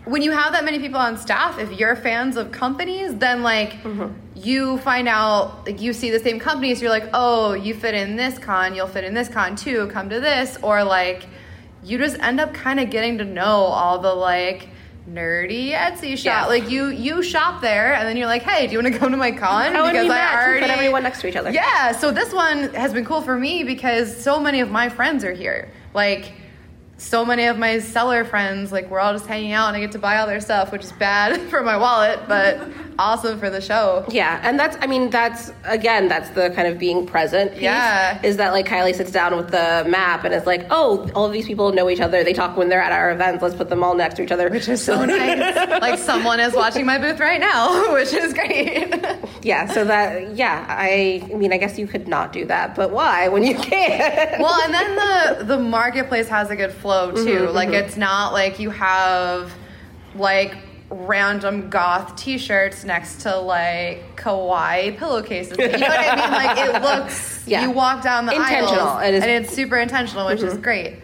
[0.06, 3.74] When you have that many people on staff, if you're fans of companies, then like
[3.84, 4.14] mm-hmm.
[4.36, 8.16] you find out like you see the same companies, you're like, "Oh, you fit in
[8.16, 9.88] this con, you'll fit in this con too.
[9.88, 11.28] Come to this." Or like
[11.84, 14.70] you just end up kind of getting to know all the like
[15.10, 16.26] nerdy Etsy shop.
[16.26, 16.46] Yeah.
[16.46, 19.12] Like you you shop there and then you're like, hey, do you want to come
[19.12, 19.74] to my con?
[19.74, 20.54] How we match?
[20.54, 21.52] We put everyone next to each other.
[21.52, 25.24] Yeah, so this one has been cool for me because so many of my friends
[25.24, 25.70] are here.
[25.94, 26.34] Like
[27.00, 29.94] so many of my seller friends, like we're all just hanging out and I get
[29.94, 32.60] to buy all their stuff, which is bad for my wallet, but
[33.00, 34.06] awesome for the show.
[34.10, 37.62] Yeah, and that's I mean that's again that's the kind of being present piece.
[37.62, 38.20] Yeah.
[38.22, 41.32] Is that like Kylie sits down with the map and it's like, oh, all of
[41.32, 42.22] these people know each other.
[42.24, 43.42] They talk when they're at our events.
[43.42, 44.50] Let's put them all next to each other.
[44.50, 45.82] Which is So nice.
[45.82, 48.94] like someone is watching my booth right now, which is great.
[49.42, 49.68] yeah.
[49.74, 53.30] So that yeah, I, I mean I guess you could not do that, but why
[53.30, 54.42] when you can?
[54.42, 54.96] well, and then
[55.40, 57.16] the the marketplace has a good flow too.
[57.16, 57.56] Mm-hmm, mm-hmm.
[57.56, 59.54] like it's not like you have
[60.16, 60.58] like
[60.92, 65.58] random goth t-shirts next to like kawaii pillowcases.
[65.58, 66.32] You know what I mean?
[66.32, 67.64] Like it looks Yeah.
[67.64, 68.80] you walk down the Intentional.
[68.80, 70.64] aisles It is- and it's super intentional, which is mm-hmm.
[70.64, 70.96] great.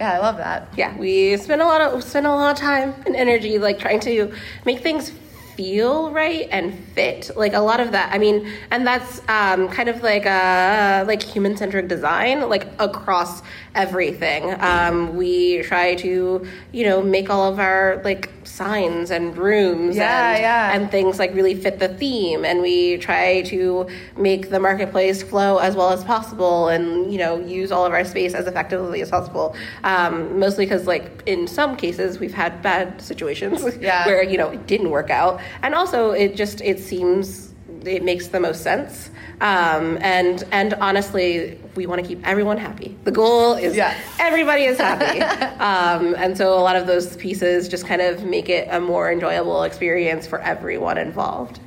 [0.00, 0.68] Yeah, I love that.
[0.76, 4.00] yeah, we spend a lot of spend a lot of time and energy like trying
[4.00, 4.32] to
[4.64, 5.12] make things
[5.56, 7.30] feel right and fit.
[7.36, 8.12] Like a lot of that.
[8.12, 13.42] I mean, and that's um, kind of like a like human centric design, like across
[13.74, 14.54] everything.
[14.60, 20.32] Um, we try to you know make all of our like signs and rooms Yeah,
[20.34, 20.72] and, yeah.
[20.76, 23.88] and things like really fit the theme and we try to
[24.18, 28.04] make the marketplace flow as well as possible and you know use all of our
[28.04, 33.00] space as effectively as possible um, mostly because like in some cases we've had bad
[33.00, 34.04] situations Yeah.
[34.06, 37.52] where you know it didn't work out and also it just it seems
[37.84, 39.10] it makes the most sense.
[39.40, 42.96] Um, and and honestly we want to keep everyone happy.
[43.04, 43.94] The goal is Yeah.
[44.20, 45.20] everybody is happy.
[45.64, 49.10] Um, and so a lot of those pieces just kind of make it a more
[49.10, 51.58] enjoyable experience for everyone involved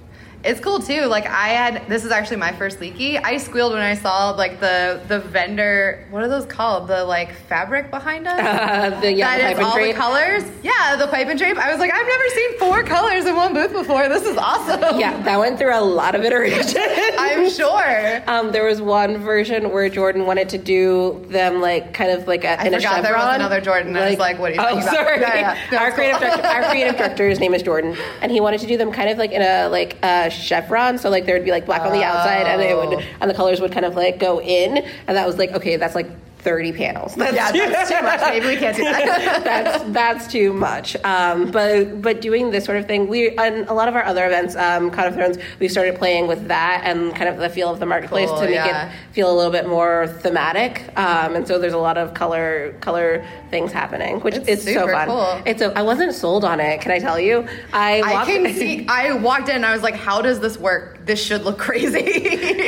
[0.43, 1.05] It's cool too.
[1.05, 3.17] Like I had this is actually my first leaky.
[3.17, 6.05] I squealed when I saw like the the vendor.
[6.09, 6.87] What are those called?
[6.87, 8.39] The like fabric behind us.
[8.39, 9.95] uh, the yeah, that the is pipe and all drape.
[9.95, 10.43] the colors.
[10.63, 11.57] Yeah, the pipe and drape.
[11.57, 14.09] I was like, I've never seen four colors in one booth before.
[14.09, 14.99] This is awesome.
[14.99, 16.75] yeah that went through a lot of iterations
[17.17, 18.23] I'm sure.
[18.27, 22.43] Um, there was one version where Jordan wanted to do them like kind of like
[22.43, 23.95] a, I in a forgot there was another Jordan.
[23.95, 24.93] I was like, what are you oh, talking about?
[24.93, 25.21] sorry.
[25.21, 25.69] Yeah, yeah.
[25.71, 28.67] No, our it's creative director, our creative director's name is Jordan, and he wanted to
[28.67, 30.97] do them kind of like in a like a a chevron.
[30.97, 33.01] So like there would be like black on the outside, and it would Oh.
[33.21, 35.95] and the colors would kind of like go in, and that was like okay, that's
[35.95, 36.07] like.
[36.39, 37.15] 30 panels.
[37.15, 38.21] That's Yeah, that's too much.
[38.21, 39.43] Maybe we can't do that.
[39.43, 40.95] that's that's too much.
[41.03, 44.25] Um, but but doing this sort of thing, we and a lot of our other
[44.25, 47.69] events, um, Con of Thrones, we started playing with that and kind of the feel
[47.69, 48.89] of the marketplace Cool, to make yeah.
[48.91, 50.83] it feel a little bit more thematic.
[50.97, 54.71] Um, and so there's a lot of color color things happening, which It's is so
[54.81, 55.07] super fun.
[55.07, 55.41] cool.
[55.45, 56.79] It's a, I wasn't sold on it.
[56.81, 57.45] Can I tell you?
[57.73, 58.85] I I walked- can see.
[58.87, 59.55] I walked in.
[59.57, 60.96] and I was like, "How does this work?
[61.07, 62.05] This should look crazy."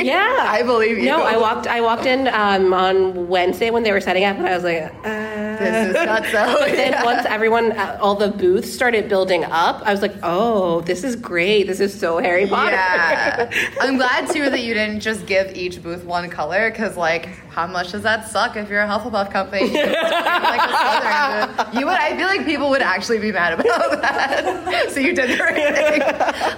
[0.00, 1.04] Yeah, I believe you.
[1.04, 1.66] No, I walked.
[1.66, 4.82] I walked in um, on Wednesday when they were setting up, and I was like,
[5.04, 6.56] uh, This is not so.
[6.60, 7.04] But then Yeah.
[7.04, 11.16] once everyone, uh, all the booths started building up, I was like, oh, this is
[11.16, 11.66] great.
[11.66, 12.70] This is so Harry Potter.
[12.76, 13.50] Yeah,
[13.82, 17.66] I'm glad too that you didn't just give each booth one color because, like, how
[17.66, 19.66] much does that suck if you're a Hufflepuff company?
[19.66, 21.94] You, like, a You would.
[22.08, 24.90] I feel like people would actually be mad about that.
[24.90, 26.02] so you did the right thing.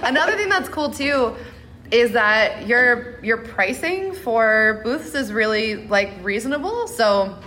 [0.03, 1.35] Another thing that's cool too
[1.93, 6.87] is that your your pricing for booths is really like reasonable.
[6.87, 7.37] So.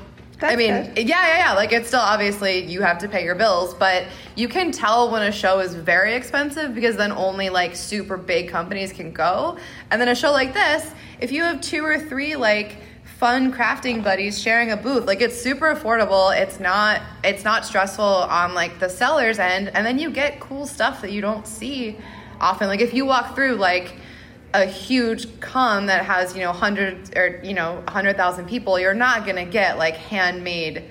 [0.42, 1.08] I mean, good.
[1.08, 1.52] yeah, yeah, yeah.
[1.54, 5.22] Like it's still obviously you have to pay your bills, but you can tell when
[5.22, 9.56] a show is very expensive because then only like super big companies can go.
[9.90, 12.76] And then a show like this, if you have two or three like
[13.16, 16.38] fun crafting buddies sharing a booth, like it's super affordable.
[16.38, 20.66] It's not it's not stressful on like the seller's end, and then you get cool
[20.66, 21.96] stuff that you don't see
[22.42, 22.68] often.
[22.68, 23.94] Like if you walk through like
[24.54, 28.94] a huge con that has you know hundreds or you know hundred thousand people, you're
[28.94, 30.84] not gonna get like handmade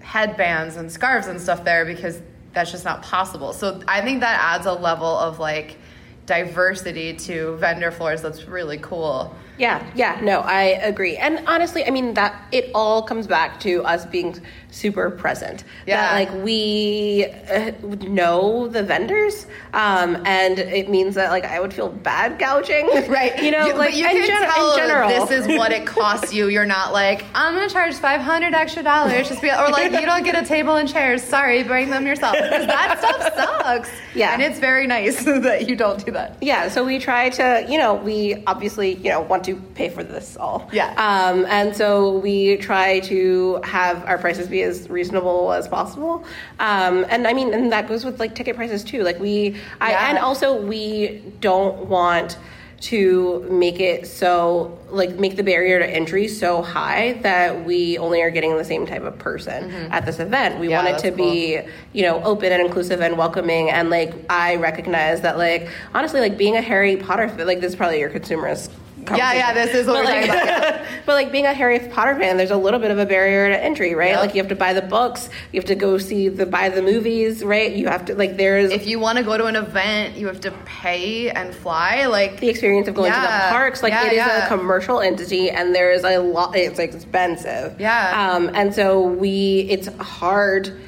[0.00, 2.20] headbands and scarves and stuff there because
[2.52, 3.52] that's just not possible.
[3.52, 5.78] So I think that adds a level of like
[6.26, 9.34] diversity to vendor floors that's really cool.
[9.58, 11.16] Yeah, yeah, no, I agree.
[11.16, 14.40] And honestly, I mean that it all comes back to us being
[14.72, 15.62] super present.
[15.86, 16.00] Yeah.
[16.00, 17.70] That, like we uh,
[18.08, 23.40] know the vendors, um, and it means that like I would feel bad gouging, Right.
[23.42, 25.86] You know, You- like you in, can gen- tell in general, this is what it
[25.98, 26.48] costs you.
[26.48, 30.06] You're not like, I'm gonna charge five hundred extra dollars just be or like you
[30.06, 31.22] don't get a table and chairs.
[31.22, 32.34] Sorry, bring them yourself.
[32.36, 33.90] That stuff sucks.
[34.14, 34.32] Yeah.
[34.32, 36.36] And it's very nice that you don't do that.
[36.40, 40.02] Yeah, so we try to, you know, we obviously, you know, want to pay for
[40.02, 40.68] this all.
[40.72, 40.90] Yeah.
[40.96, 46.24] Um, and so we try to have our prices be as reasonable as possible.
[46.60, 49.02] Um, and I mean, and that goes with like ticket prices too.
[49.02, 50.08] Like we, I, Yeah.
[50.10, 52.38] and also we don't want
[52.80, 58.20] to make it so like make the barrier to entry so high that we only
[58.22, 60.58] are getting the same type of person at this event.
[60.58, 60.70] We Mm-hmm.
[60.72, 61.60] Yeah, want it to be
[61.92, 66.36] you know open and inclusive and welcoming and like i recognize that like honestly like
[66.36, 68.70] being a harry potter like this is probably your consumerist
[69.10, 70.86] Yeah, yeah, this is what but we're like, talking about.
[71.06, 73.60] but like being a harry potter fan there's a little bit of a barrier to
[73.62, 74.20] entry right Yep.
[74.20, 76.82] like you have to buy the books you have to go see the buy the
[76.82, 80.16] movies right you have to like there's If you want to go to an event,
[80.16, 82.06] you have to pay and fly.
[82.06, 84.44] Like the experience of going to the parks like Yeah, it is yeah.
[84.44, 88.32] a commercial entity and there is a lot it's expensive Yeah.
[88.34, 90.78] um and so we it's hard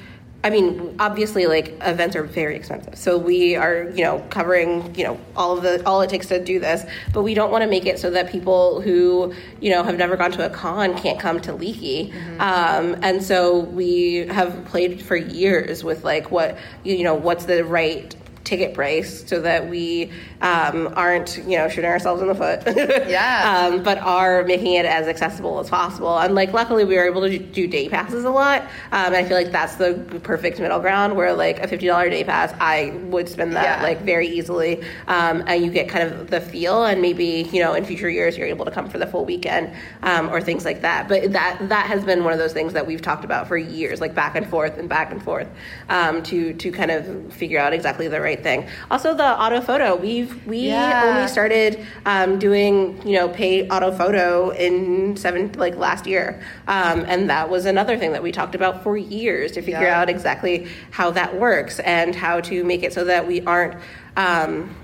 [0.45, 5.05] I mean, obviously, like events are very expensive, so we are, you know, covering, you
[5.05, 6.85] know, all of the all it takes to do this.
[7.15, 10.17] But we don't want to make it so that people who, you know, have never
[10.17, 12.13] gone to a con can't come to Leaky.
[12.39, 17.65] Um, and so we have played for years with like what, you know, what's the
[17.65, 18.15] right
[18.45, 20.11] ticket price so that we
[20.43, 22.63] um, aren't, you know, shooting ourselves in the foot.
[23.09, 23.69] Yeah.
[23.73, 26.19] um, but are making it as accessible as possible.
[26.19, 28.63] And like, luckily, we were able to do day passes a lot.
[28.93, 32.11] Um, and I feel like that's the perfect middle ground where like a fifty dollar
[32.11, 33.83] day pass, I would spend that Yeah.
[33.83, 34.83] like very easily.
[35.07, 38.37] Um, and you get kind of the feel, and maybe you know in future years
[38.37, 39.73] you're able to come for the full weekend
[40.03, 41.09] um, or things like that.
[41.09, 44.01] But that that has been one of those things that we've talked about for years,
[44.01, 45.49] like back and forth and back and forth,
[45.89, 48.67] um, to to kind of figure out exactly the right thing.
[48.91, 51.03] Also, the auto photo, we've we Yeah.
[51.15, 57.05] only started um, doing you know pay auto photo in seven like last year, um,
[57.07, 60.01] and that was another thing that we talked about for years to figure Yeah.
[60.01, 63.77] out exactly how that works and how to make it so that we aren't.
[64.17, 64.77] Um,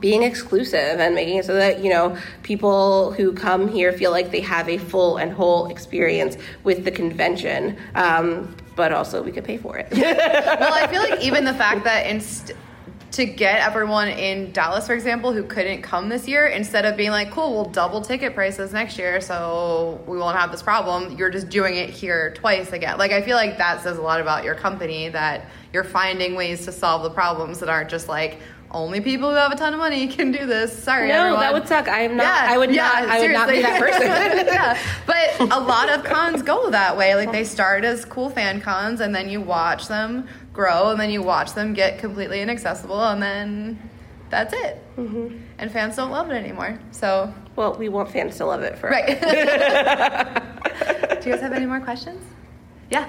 [0.00, 4.30] being exclusive and making it so that you know people who come here feel like
[4.32, 9.44] they have a full and whole experience with the convention um, but also we could
[9.44, 12.52] pay for it well, I feel like even the fact that inst-
[13.16, 17.10] to get everyone in Dallas, for example, who couldn't come this year, instead of being
[17.10, 21.30] like, cool, we'll double ticket prices next year so we won't have this problem, you're
[21.30, 22.98] just doing it here twice again.
[22.98, 26.66] Like, I feel like that says a lot about your company that you're finding ways
[26.66, 28.38] to solve the problems that aren't just like,
[28.70, 30.76] only people who have a ton of money can do this.
[30.76, 31.40] Sorry, no everyone.
[31.40, 34.02] that would suck i'm not Yeah, i would not i would not be that person
[34.46, 37.14] yeah, but a lot of cons go that way.
[37.14, 41.10] Like they start as cool fan cons, and then you watch them grow, and then
[41.10, 43.78] you watch them get completely inaccessible, and then
[44.30, 44.82] that's it.
[44.96, 45.36] Mm-hmm.
[45.58, 46.80] And fans don't love it anymore.
[46.90, 49.06] So, Well, we want fans to love it for right.
[51.20, 52.22] Do you guys have any more questions?
[52.90, 53.08] Yeah.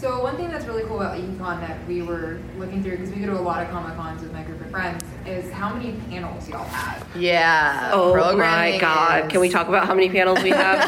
[0.00, 3.16] So one thing that's really cool about LeakyCon that we were looking through, because we
[3.20, 5.92] go to a lot of Comic Cons with my group of friends, is how many
[6.08, 7.04] panels y'all have.
[7.16, 7.90] Yeah.
[7.92, 9.24] Oh my god!
[9.24, 10.78] is- Can we talk about how many panels we have?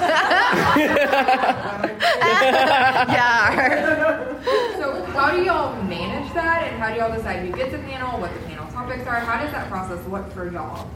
[3.10, 4.69] Yeah.
[5.20, 8.18] So how do y'all manage that, and how do y'all decide who gets a panel,
[8.18, 9.20] what the panel topics are?
[9.20, 10.88] How does that process look for y'all?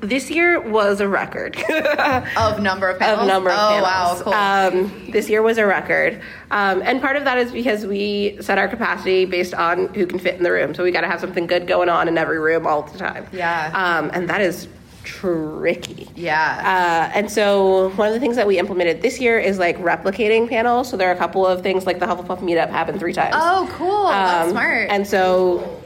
[0.00, 1.56] this year was a record.
[2.36, 3.20] of number of panels.
[3.20, 4.24] of number of oh, panels.
[4.26, 4.72] wow.
[4.72, 4.80] Cool.
[4.90, 6.20] Um, this year was a record,
[6.50, 10.18] um, and part of that is because we set our capacity based on who can
[10.18, 10.74] fit in the room.
[10.74, 13.24] So we got to have something good going on in every room all the time.
[13.32, 13.70] Yeah.
[13.72, 14.66] um, and that is
[15.08, 16.06] tricky.
[16.14, 17.08] yeah.
[17.12, 20.48] Uh, and so one of the things that we implemented this year is like replicating
[20.48, 20.88] panels.
[20.90, 23.34] So there are a couple of things like the Hufflepuff meetup happened three times.
[23.38, 24.06] oh, cool.
[24.08, 24.90] That's Um, smart.
[24.90, 25.82] And so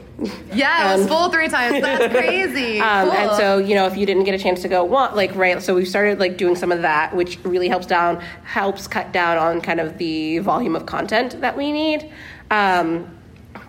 [0.53, 1.81] yeah, it was um, full three times.
[1.81, 2.79] That's crazy.
[2.79, 3.17] Um, cool.
[3.17, 5.61] And so, you know, if you didn't get a chance to go, want like right.
[5.61, 9.37] So we started like doing some of that, which really helps down, helps cut down
[9.37, 12.11] on kind of the volume of content that we need.
[12.51, 13.17] Um,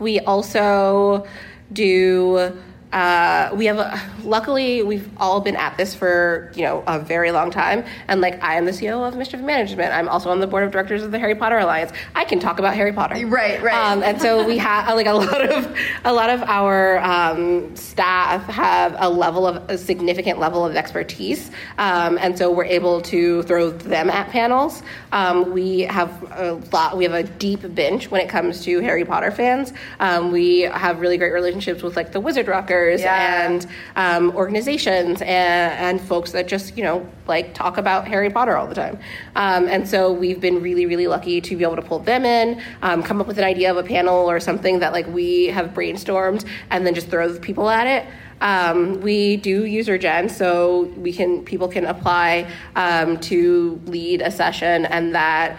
[0.00, 1.26] we also
[1.72, 2.52] do.
[2.94, 7.32] Uh, we have a, luckily we've all been at this for you know a very
[7.32, 10.46] long time and like i am the ceo of mischief management i'm also on the
[10.46, 13.60] board of directors of the harry potter alliance i can talk about harry potter Right,
[13.60, 13.74] right.
[13.74, 18.44] um, and so we have like a lot of a lot of our um, staff
[18.44, 23.42] have a level of a significant level of expertise, um, and so we're able to
[23.42, 24.82] throw them at panels.
[25.10, 26.96] Um, we have a lot.
[26.96, 29.72] We have a deep bench when it comes to Harry Potter fans.
[30.00, 32.46] Um, we have really great relationships with like the Wizard
[32.92, 33.46] Yeah.
[33.46, 33.66] and
[33.96, 38.66] um, organizations and, and folks that just you know like talk about Harry Potter all
[38.66, 38.98] the time.
[39.36, 42.60] Um, and so we've been really really lucky to be able to pull them in,
[42.82, 45.70] um, come up with an idea of a panel or something that like we have
[45.70, 48.06] brainstormed, and then just throw people at it.
[48.40, 54.30] Um, we do user gen, so we can people can apply um, to lead a
[54.30, 55.58] session, and that.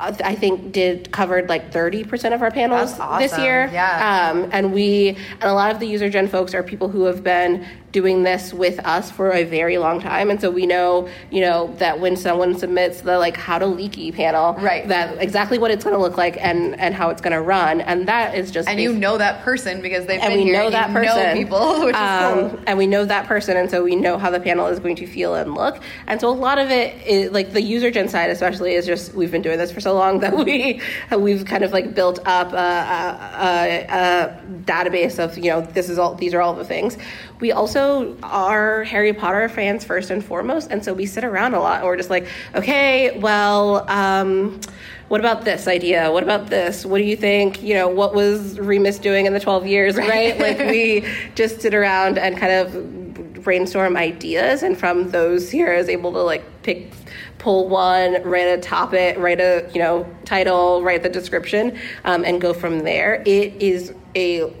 [0.00, 3.68] I think did covered like 30% of our panels That's this year.
[3.72, 4.30] Yeah.
[4.30, 7.24] Um, and we and a lot of the user gen folks are people who have
[7.24, 10.28] been doing this with us for a very long time.
[10.30, 14.12] And so we know you know that when someone submits the like how to leaky
[14.12, 14.86] panel Right.
[14.88, 17.80] that exactly what it's going to look like and and how it's going to run.
[17.80, 20.52] And that is just and you know that person because they've and been we here
[20.62, 22.60] know that you person know people, which is Um, cool.
[22.66, 25.06] and we know that person and so we know how the panel is going to
[25.06, 25.80] feel and look.
[26.06, 29.14] And so a lot of it is like the user gen side especially is just
[29.14, 30.82] we've been doing this for so long that we
[31.16, 33.08] we've kind of like built up a, a,
[33.48, 36.98] a, a database of you know this is all these are all the things.
[37.40, 37.77] We also
[38.22, 41.86] are harry potter fans first and foremost and so we sit around a lot and
[41.86, 44.60] we're just like okay well um
[45.08, 46.12] what about this idea?
[46.12, 46.84] What about this?
[46.84, 47.62] What do you think?
[47.62, 50.38] You know, what was Remus doing in the 12 years, right?
[50.40, 55.88] like we just sit around and kind of brainstorm ideas and from those here is
[55.88, 56.92] able to like pick
[57.38, 62.40] pull one, write a topic, write a, you know, title, write the description, um, and
[62.40, 63.22] go from there.
[63.24, 64.52] It is a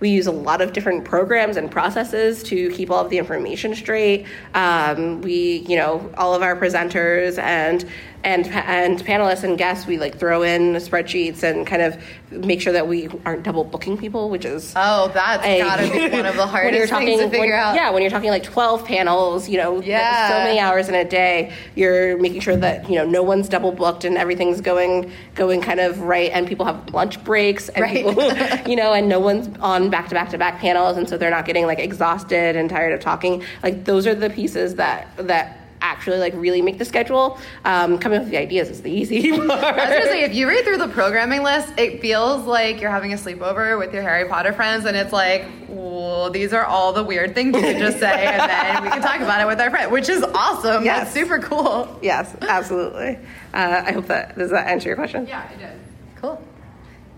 [0.00, 3.74] we use a lot of different programs and processes to keep all of the information
[3.74, 4.26] straight.
[4.54, 7.84] Um, we, you know, all of our presenters and
[8.24, 11.96] and and panelists and guests, we like throw in spreadsheets and kind of
[12.30, 16.08] make sure that we aren't double booking people, which is Oh, that's a- gotta be
[16.08, 17.74] one of the when hardest you're talking, things to figure when- out.
[17.74, 20.28] Yeah, when you're talking like 12 panels, you know, Yeah.
[20.28, 23.72] so many hours in a day, you're making sure that you know no one's double
[23.72, 28.04] booked and everything's going going kind of right, and people have lunch breaks, and Right.
[28.04, 28.14] people,
[28.66, 31.30] you know, and no one's on back to back to back panels, and so they're
[31.30, 33.42] not getting like exhausted and tired of talking.
[33.62, 37.38] Like those are the pieces that that actually like really make the schedule.
[37.64, 39.50] Um, coming up with the ideas is the easy part.
[39.50, 42.90] I was gonna say, if you read through the programming list, it feels like you're
[42.90, 46.92] having a sleepover with your Harry Potter friends, and it's like, well, these are all
[46.92, 49.60] the weird things you can just say, and then we can talk about it with
[49.60, 50.84] our friend, which is awesome.
[50.84, 51.04] Yes.
[51.04, 51.98] That's super cool.
[52.02, 53.18] yes, absolutely.
[53.52, 55.26] Uh, I hope that does that answer your question.
[55.26, 55.78] Yeah, it did.
[56.16, 56.42] Cool.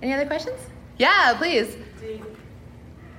[0.02, 0.58] Any other questions?
[0.98, 1.76] Yeah, please.
[2.00, 2.22] Did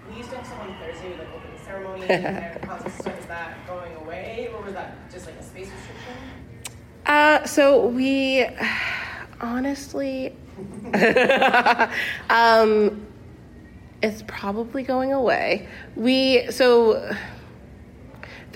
[0.09, 1.46] we used to have someone Thursday like opening
[1.77, 3.27] ceremony and stuff?
[3.27, 6.13] That going away, or was that just like a space restriction?
[7.05, 8.45] Uh, so we
[9.41, 10.33] honestly,
[12.29, 13.05] um,
[14.01, 15.67] it's probably going away.
[15.95, 17.15] We so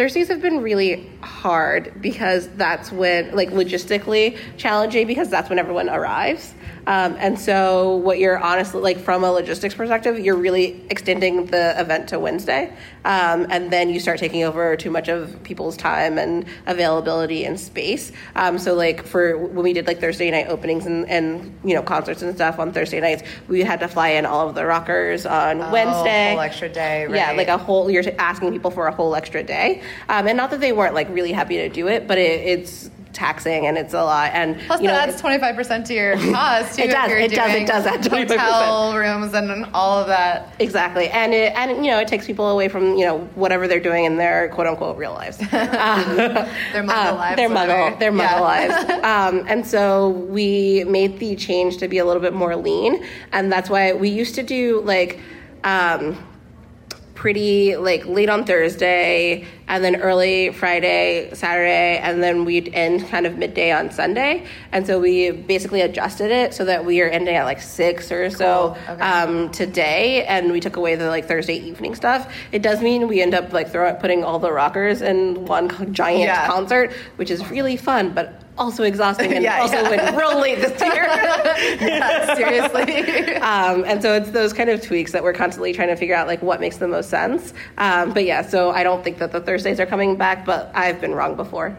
[0.01, 5.89] Thursdays have been really hard because that's when, like, logistically challenging because that's when everyone
[5.89, 6.55] arrives.
[6.87, 11.79] Um, and so, what you're honestly like from a logistics perspective, you're really extending the
[11.79, 12.75] event to Wednesday,
[13.05, 17.59] um, and then you start taking over too much of people's time and availability and
[17.59, 18.11] space.
[18.35, 21.83] Um, so, like for when we did like Thursday night openings and, and you know
[21.83, 25.25] concerts and stuff on Thursday nights, we had to fly in all of the rockers
[25.27, 26.29] on Wednesday.
[26.29, 27.91] Oh, whole extra day, Yeah, like a whole.
[27.91, 31.09] You're asking people for a whole extra day, um, and not that they weren't like
[31.09, 34.31] really happy to do it, but it, it's taxing and it's a lot.
[34.33, 36.83] And Plus, you know, that adds twenty five percent to your cost too.
[36.83, 38.29] It does, it does, it does add 25%.
[38.29, 40.55] Hotel rooms and all of that.
[40.59, 43.81] Exactly, and it, and you know it takes people away from you know whatever they're
[43.81, 45.37] doing in their quote unquote real lives.
[45.37, 47.35] Their muggle Uh, lives.
[47.35, 49.01] Their muggle, their muggle lives.
[49.11, 53.51] Um, and so we made the change to be a little bit more lean, and
[53.51, 55.19] that's why we used to do like.
[55.63, 56.17] Um,
[57.21, 63.27] pretty like late on Thursday and then early Friday, Saturday, and then we'd end kind
[63.27, 64.43] of midday on Sunday.
[64.71, 68.31] And so we basically adjusted it so that we are ending at like six or
[68.31, 69.01] so Okay.
[69.03, 72.33] um, today, and we took away the like Thursday evening stuff.
[72.51, 76.21] It does mean we end up like throw, putting all the rockers in one giant
[76.21, 76.47] Yeah.
[76.47, 79.89] concert, which is really fun, but also exhausting and Yeah, also yeah.
[79.89, 81.05] went real late this year.
[81.05, 83.35] Yeah, seriously.
[83.37, 86.27] um, and so it's those kind of tweaks that we're constantly trying to figure out
[86.27, 87.53] like what makes the most sense.
[87.77, 90.99] Um, but yeah, so I don't think that the Thursdays are coming back, but I've
[91.01, 91.75] been wrong before.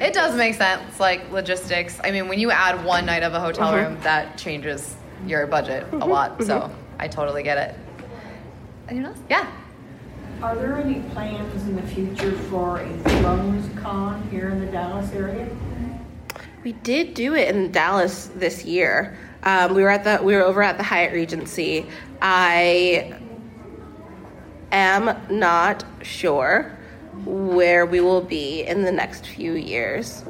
[0.00, 2.00] It does make sense, like logistics.
[2.02, 3.92] I mean, when you add one night of a hotel Mm-hmm.
[3.94, 6.42] room, that changes your budget a lot.
[6.42, 6.68] So
[6.98, 7.76] I totally get it.
[8.88, 9.18] Anyone else?
[9.30, 9.46] Yeah.
[10.42, 15.10] Are there any plans in the future for a Thrones Con here in the Dallas
[15.12, 15.48] area?
[16.64, 19.16] We did do it in Dallas this year.
[19.44, 21.86] Um, we were at the we were over at the Hyatt Regency.
[22.20, 23.14] I
[24.72, 26.76] am not sure
[27.24, 30.24] where we will be in the next few years.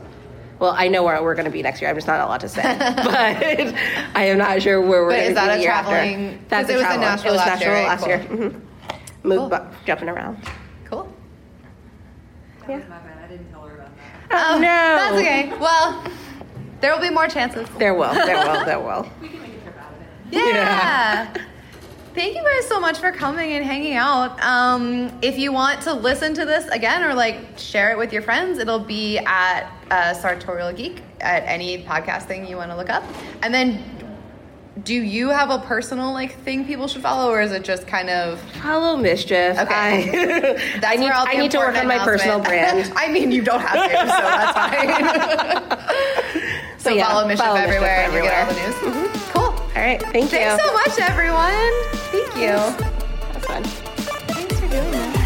[0.59, 1.91] Well, I know where we're going to be next year.
[1.91, 3.07] I'm just not allowed to say, but
[4.15, 5.91] I am not sure where we're But going is to be that a year after.
[5.91, 7.01] traveling- That's 'cause it a was travel.
[7.01, 8.25] Nashville it was last year, last year.
[8.29, 8.37] Cool.
[8.37, 8.61] Mhm.
[9.25, 9.49] Move, Cool.
[9.49, 10.39] bu- jumping around.
[10.85, 11.12] Cool.
[12.61, 13.18] That was my bad.
[13.25, 13.91] I didn't tell her about
[14.31, 14.51] that.
[14.53, 15.53] Oh, no, That's okay.
[15.59, 16.05] Well,
[16.81, 17.68] there will be more chances.
[17.79, 19.09] There will, there will, there will.
[19.20, 20.07] We can make a trip out of it.
[20.37, 20.47] Yeah.
[20.47, 21.35] yeah.
[22.14, 24.39] Thank you guys so much for coming and hanging out.
[24.43, 28.20] Um, if you want to listen to this again or like share it with your
[28.20, 32.91] friends, it'll be at uh, Sartorial Geek at any podcast thing you want to look
[32.91, 33.03] up.
[33.43, 33.83] And then,
[34.83, 38.09] do you have a personal like thing people should follow, or is it just kind
[38.09, 38.41] of?
[38.62, 39.59] Follow mischief.
[39.59, 39.75] Okay.
[39.75, 40.07] I,
[40.81, 42.91] That's I need, where I need to work on my personal brand.
[42.97, 45.05] I mean, you don't have to, so that's fine.
[46.79, 48.93] so But yeah, follow Mischief follow Mischief everywhere, and you get all the everywhere.
[48.93, 49.05] news.
[49.12, 49.31] Mm-hmm.
[49.33, 49.43] Cool.
[49.43, 50.39] All right, thank you.
[50.39, 51.73] Thanks so much, everyone.
[52.11, 52.57] Thank you.
[53.33, 53.62] That's fun.
[53.64, 55.22] Thanks for doing this.